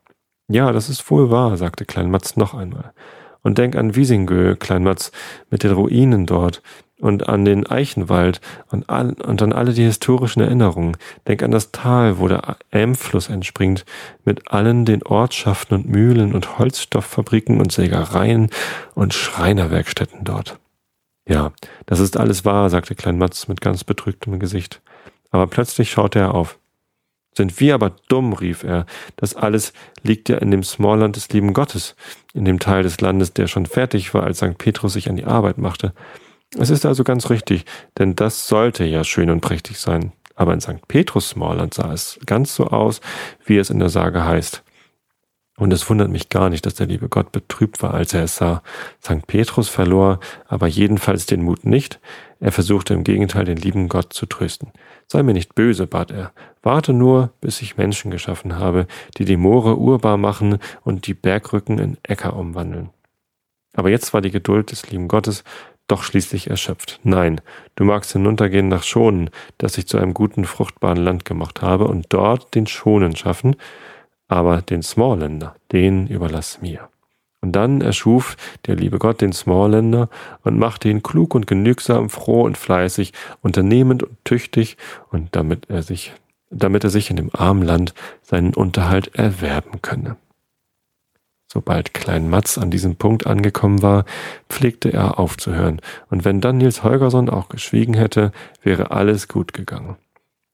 Ja, 0.48 0.72
das 0.72 0.90
ist 0.90 1.10
wohl 1.10 1.32
wahr, 1.32 1.58
sagte 1.58 1.86
Klein 1.86 2.12
Matz 2.12 2.36
noch 2.36 2.54
einmal. 2.54 2.94
Und 3.44 3.58
denk 3.58 3.76
an 3.76 3.96
Wiesingö, 3.96 4.56
Klein 4.56 4.84
Matz, 4.84 5.12
mit 5.50 5.64
den 5.64 5.72
Ruinen 5.72 6.26
dort, 6.26 6.62
und 7.04 7.28
an 7.28 7.44
den 7.44 7.68
Eichenwald 7.68 8.40
und, 8.72 8.90
all, 8.90 9.12
und 9.14 9.42
an 9.42 9.52
alle 9.52 9.74
die 9.74 9.84
historischen 9.84 10.40
Erinnerungen. 10.40 10.96
Denk 11.28 11.44
an 11.44 11.52
das 11.52 11.74
Tal, 11.74 12.18
wo 12.18 12.30
der 12.30 12.58
Elmfluss 12.72 13.28
entspringt, 13.28 13.86
mit 14.24 14.52
allen 14.52 14.86
den 14.86 15.04
Ortschaften 15.04 15.76
und 15.76 15.90
Mühlen 15.90 16.34
und 16.34 16.58
Holzstofffabriken 16.58 17.60
und 17.60 17.74
Sägereien 17.74 18.50
und 18.96 19.14
Schreinerwerkstätten 19.14 20.24
dort. 20.24 20.60
Ja, 21.28 21.52
das 21.86 22.00
ist 22.00 22.16
alles 22.16 22.46
wahr, 22.46 22.70
sagte 22.70 22.96
Klein 22.96 23.18
Matz 23.18 23.50
mit 23.50 23.60
ganz 23.60 23.84
betrübtem 23.84 24.40
Gesicht. 24.40 24.82
Aber 25.30 25.48
plötzlich 25.48 25.92
schaute 25.92 26.20
er 26.20 26.34
auf. 26.34 26.58
Sind 27.36 27.60
wir 27.60 27.74
aber 27.74 27.96
dumm, 28.08 28.34
rief 28.34 28.64
er. 28.64 28.86
Das 29.16 29.36
alles 29.36 29.74
liegt 30.04 30.30
ja 30.30 30.38
in 30.38 30.52
dem 30.52 30.64
Smallland 30.64 31.16
des 31.16 31.30
lieben 31.30 31.54
Gottes, 31.54 31.96
in 32.34 32.46
dem 32.46 32.60
Teil 32.60 32.84
des 32.84 33.02
Landes, 33.02 33.34
der 33.34 33.48
schon 33.48 33.66
fertig 33.66 34.14
war, 34.14 34.24
als 34.24 34.38
St. 34.38 34.58
Petrus 34.58 34.94
sich 34.94 35.10
an 35.10 35.16
die 35.16 35.26
Arbeit 35.26 35.58
machte. 35.58 35.94
Es 36.58 36.70
ist 36.70 36.86
also 36.86 37.04
ganz 37.04 37.30
richtig, 37.30 37.66
denn 37.98 38.16
das 38.16 38.48
sollte 38.48 38.84
ja 38.84 39.04
schön 39.04 39.32
und 39.32 39.42
prächtig 39.42 39.80
sein. 39.80 40.12
Aber 40.36 40.54
in 40.54 40.62
St. 40.62 40.88
Petrus 40.88 41.30
Smallland 41.30 41.74
sah 41.74 41.94
es 41.94 42.20
ganz 42.26 42.56
so 42.56 42.68
aus, 42.68 43.02
wie 43.46 43.58
es 43.58 43.70
in 43.70 43.80
der 43.80 43.90
Sage 43.90 44.24
heißt. 44.24 44.64
Und 45.58 45.72
es 45.72 45.88
wundert 45.88 46.10
mich 46.10 46.30
gar 46.30 46.50
nicht, 46.50 46.66
dass 46.66 46.74
der 46.76 46.88
liebe 46.88 47.10
Gott 47.10 47.32
betrübt 47.32 47.84
war, 47.84 47.94
als 47.94 48.14
er 48.14 48.24
es 48.24 48.38
sah. 48.38 48.64
St. 49.04 49.28
Petrus 49.28 49.70
verlor 49.70 50.20
aber 50.48 50.68
jedenfalls 50.68 51.28
den 51.28 51.44
Mut 51.44 51.66
nicht. 51.66 52.00
Er 52.40 52.52
versuchte 52.52 52.96
im 52.96 53.04
Gegenteil, 53.04 53.46
den 53.46 53.58
lieben 53.58 53.88
Gott 53.88 54.14
zu 54.14 54.26
trösten. 54.26 54.72
Sei 55.08 55.22
mir 55.22 55.34
nicht 55.34 55.54
böse, 55.54 55.86
bat 55.86 56.10
er. 56.10 56.32
Warte 56.64 56.92
nur, 56.92 57.34
bis 57.40 57.62
ich 57.62 57.78
Menschen 57.78 58.10
geschaffen 58.10 58.58
habe, 58.58 58.88
die 59.18 59.26
die 59.26 59.38
Moore 59.38 59.78
urbar 59.78 60.18
machen 60.18 60.58
und 60.82 61.06
die 61.06 61.14
Bergrücken 61.14 61.78
in 61.78 61.98
Äcker 62.02 62.36
umwandeln. 62.36 62.90
Aber 63.76 63.90
jetzt 63.90 64.14
war 64.14 64.22
die 64.22 64.32
Geduld 64.32 64.72
des 64.72 64.90
lieben 64.90 65.08
Gottes 65.08 65.44
doch 65.88 66.04
schließlich 66.04 66.50
erschöpft. 66.50 67.00
Nein, 67.04 67.42
du 67.76 67.84
magst 67.84 68.14
hinuntergehen 68.14 68.70
nach 68.70 68.84
Schonen, 68.84 69.30
das 69.58 69.78
ich 69.78 69.88
zu 69.88 69.98
einem 69.98 70.14
guten, 70.14 70.46
fruchtbaren 70.46 70.98
Land 70.98 71.26
gemacht 71.26 71.62
habe, 71.62 71.86
und 71.86 72.08
dort 72.10 72.56
den 72.56 72.68
Schonen 72.68 73.16
schaffen, 73.16 73.56
aber 74.28 74.62
den 74.62 74.84
Smallländer, 74.84 75.56
den 75.72 76.08
überlass 76.08 76.62
mir. 76.62 76.90
Und 77.42 77.52
dann 77.52 77.82
erschuf 77.82 78.38
der 78.68 78.78
liebe 78.78 79.00
Gott 79.00 79.20
den 79.20 79.34
Smallländer 79.34 80.10
und 80.44 80.58
machte 80.58 80.88
ihn 80.88 81.04
klug 81.04 81.36
und 81.36 81.46
genügsam, 81.46 82.10
froh 82.10 82.44
und 82.44 82.58
fleißig, 82.58 83.12
unternehmend 83.42 84.02
und 84.04 84.18
tüchtig, 84.24 84.78
und 85.12 85.36
damit 85.36 85.70
er 85.70 85.84
sich, 85.84 86.14
damit 86.50 86.86
er 86.86 86.90
sich 86.90 87.10
in 87.10 87.18
dem 87.18 87.32
armen 87.34 87.64
Land 87.64 87.94
seinen 88.22 88.54
Unterhalt 88.54 89.16
erwerben 89.16 89.82
könne. 89.82 90.16
Sobald 91.52 91.94
Klein 91.94 92.30
Matz 92.30 92.58
an 92.58 92.72
diesem 92.72 92.96
Punkt 92.96 93.28
angekommen 93.28 93.82
war, 93.82 94.06
pflegte 94.50 94.94
er 94.94 95.20
aufzuhören, 95.20 95.82
und 96.10 96.24
wenn 96.24 96.40
dann 96.40 96.58
Nils 96.58 96.82
Holgersson 96.82 97.30
auch 97.30 97.50
geschwiegen 97.50 97.94
hätte, 97.94 98.32
wäre 98.64 98.92
alles 98.92 99.28
gut 99.28 99.52
gegangen. 99.52 99.98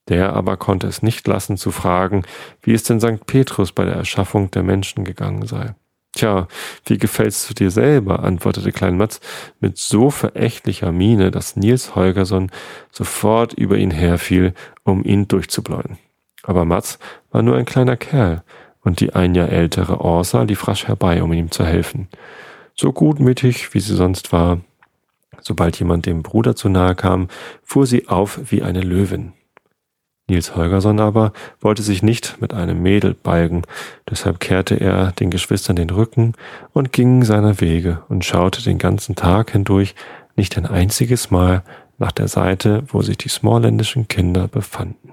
Der 0.08 0.32
aber 0.32 0.56
konnte 0.56 0.86
es 0.86 1.02
nicht 1.02 1.26
lassen 1.26 1.56
zu 1.56 1.70
fragen, 1.70 2.24
wie 2.62 2.72
es 2.72 2.82
denn 2.82 3.00
St. 3.00 3.26
Petrus 3.26 3.72
bei 3.72 3.84
der 3.84 3.94
Erschaffung 3.94 4.50
der 4.50 4.62
Menschen 4.62 5.04
gegangen 5.04 5.46
sei. 5.46 5.74
Tja, 6.12 6.48
wie 6.86 6.98
gefällst 6.98 7.48
du 7.48 7.54
dir 7.54 7.70
selber? 7.70 8.24
antwortete 8.24 8.72
Klein 8.72 8.96
Matz 8.96 9.20
mit 9.60 9.78
so 9.78 10.10
verächtlicher 10.10 10.90
Miene, 10.90 11.30
dass 11.30 11.54
Nils 11.56 11.94
Holgersson 11.94 12.50
sofort 12.90 13.52
über 13.52 13.76
ihn 13.76 13.92
herfiel, 13.92 14.54
um 14.82 15.04
ihn 15.04 15.28
durchzubläuen. 15.28 15.98
Aber 16.42 16.64
Matz 16.64 16.98
war 17.30 17.42
nur 17.42 17.56
ein 17.56 17.64
kleiner 17.64 17.96
Kerl, 17.96 18.42
und 18.82 19.00
die 19.00 19.14
ein 19.14 19.34
Jahr 19.34 19.50
ältere 19.50 20.00
Orsa 20.00 20.42
lief 20.42 20.66
rasch 20.66 20.88
herbei, 20.88 21.22
um 21.22 21.32
ihm 21.32 21.50
zu 21.50 21.64
helfen. 21.64 22.08
So 22.74 22.92
gutmütig, 22.92 23.74
wie 23.74 23.80
sie 23.80 23.94
sonst 23.94 24.32
war, 24.32 24.60
sobald 25.42 25.78
jemand 25.78 26.06
dem 26.06 26.22
Bruder 26.22 26.56
zu 26.56 26.68
nahe 26.68 26.94
kam, 26.94 27.28
fuhr 27.62 27.86
sie 27.86 28.08
auf 28.08 28.40
wie 28.50 28.62
eine 28.62 28.80
Löwin. 28.80 29.32
Nils 30.30 30.56
Holgersson 30.56 31.00
aber 31.00 31.32
wollte 31.60 31.82
sich 31.82 32.02
nicht 32.02 32.40
mit 32.40 32.54
einem 32.54 32.82
Mädel 32.82 33.12
balgen, 33.14 33.62
deshalb 34.08 34.40
kehrte 34.40 34.76
er 34.76 35.12
den 35.12 35.30
Geschwistern 35.30 35.76
den 35.76 35.90
Rücken 35.90 36.32
und 36.72 36.92
ging 36.92 37.24
seiner 37.24 37.60
Wege 37.60 38.02
und 38.08 38.24
schaute 38.24 38.62
den 38.62 38.78
ganzen 38.78 39.14
Tag 39.16 39.50
hindurch 39.50 39.94
nicht 40.36 40.56
ein 40.56 40.64
einziges 40.66 41.30
Mal 41.30 41.62
nach 41.98 42.12
der 42.12 42.28
Seite, 42.28 42.84
wo 42.86 43.02
sich 43.02 43.18
die 43.18 43.28
smallländischen 43.28 44.08
Kinder 44.08 44.48
befanden. 44.48 45.12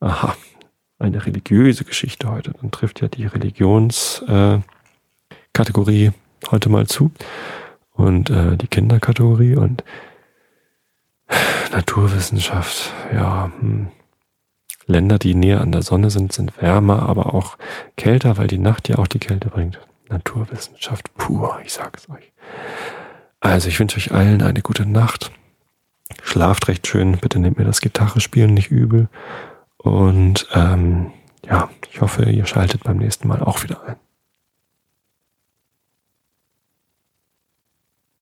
Aha, 0.00 0.34
eine 0.98 1.24
religiöse 1.26 1.84
Geschichte 1.84 2.28
heute. 2.30 2.52
Dann 2.60 2.70
trifft 2.70 3.02
ja 3.02 3.08
die 3.08 3.26
Religionskategorie 3.26 6.06
äh, 6.06 6.12
heute 6.50 6.70
mal 6.70 6.86
zu 6.86 7.12
und 7.92 8.30
äh, 8.30 8.56
die 8.56 8.66
Kinderkategorie 8.66 9.56
und 9.56 9.84
Naturwissenschaft, 11.72 12.92
ja. 13.12 13.50
Hm. 13.60 13.88
Länder, 14.86 15.18
die 15.18 15.34
näher 15.34 15.60
an 15.60 15.70
der 15.70 15.82
Sonne 15.82 16.10
sind, 16.10 16.32
sind 16.32 16.60
wärmer, 16.60 17.08
aber 17.08 17.34
auch 17.34 17.56
kälter, 17.96 18.38
weil 18.38 18.48
die 18.48 18.58
Nacht 18.58 18.88
ja 18.88 18.98
auch 18.98 19.06
die 19.06 19.20
Kälte 19.20 19.48
bringt. 19.48 19.78
Naturwissenschaft 20.08 21.14
pur, 21.14 21.60
ich 21.64 21.72
sag's 21.72 22.08
euch. 22.10 22.32
Also 23.38 23.68
ich 23.68 23.78
wünsche 23.78 23.96
euch 23.96 24.12
allen 24.12 24.42
eine 24.42 24.62
gute 24.62 24.86
Nacht. 24.86 25.30
Schlaft 26.22 26.66
recht 26.68 26.86
schön, 26.86 27.18
bitte 27.18 27.38
nehmt 27.38 27.58
mir 27.58 27.64
das 27.64 27.80
Gitarrespielen 27.80 28.52
nicht 28.52 28.70
übel. 28.70 29.08
Und 29.78 30.48
ähm, 30.54 31.12
ja, 31.46 31.70
ich 31.90 32.00
hoffe, 32.00 32.24
ihr 32.24 32.46
schaltet 32.46 32.82
beim 32.82 32.98
nächsten 32.98 33.28
Mal 33.28 33.40
auch 33.40 33.62
wieder 33.62 33.82
ein. 33.86 33.96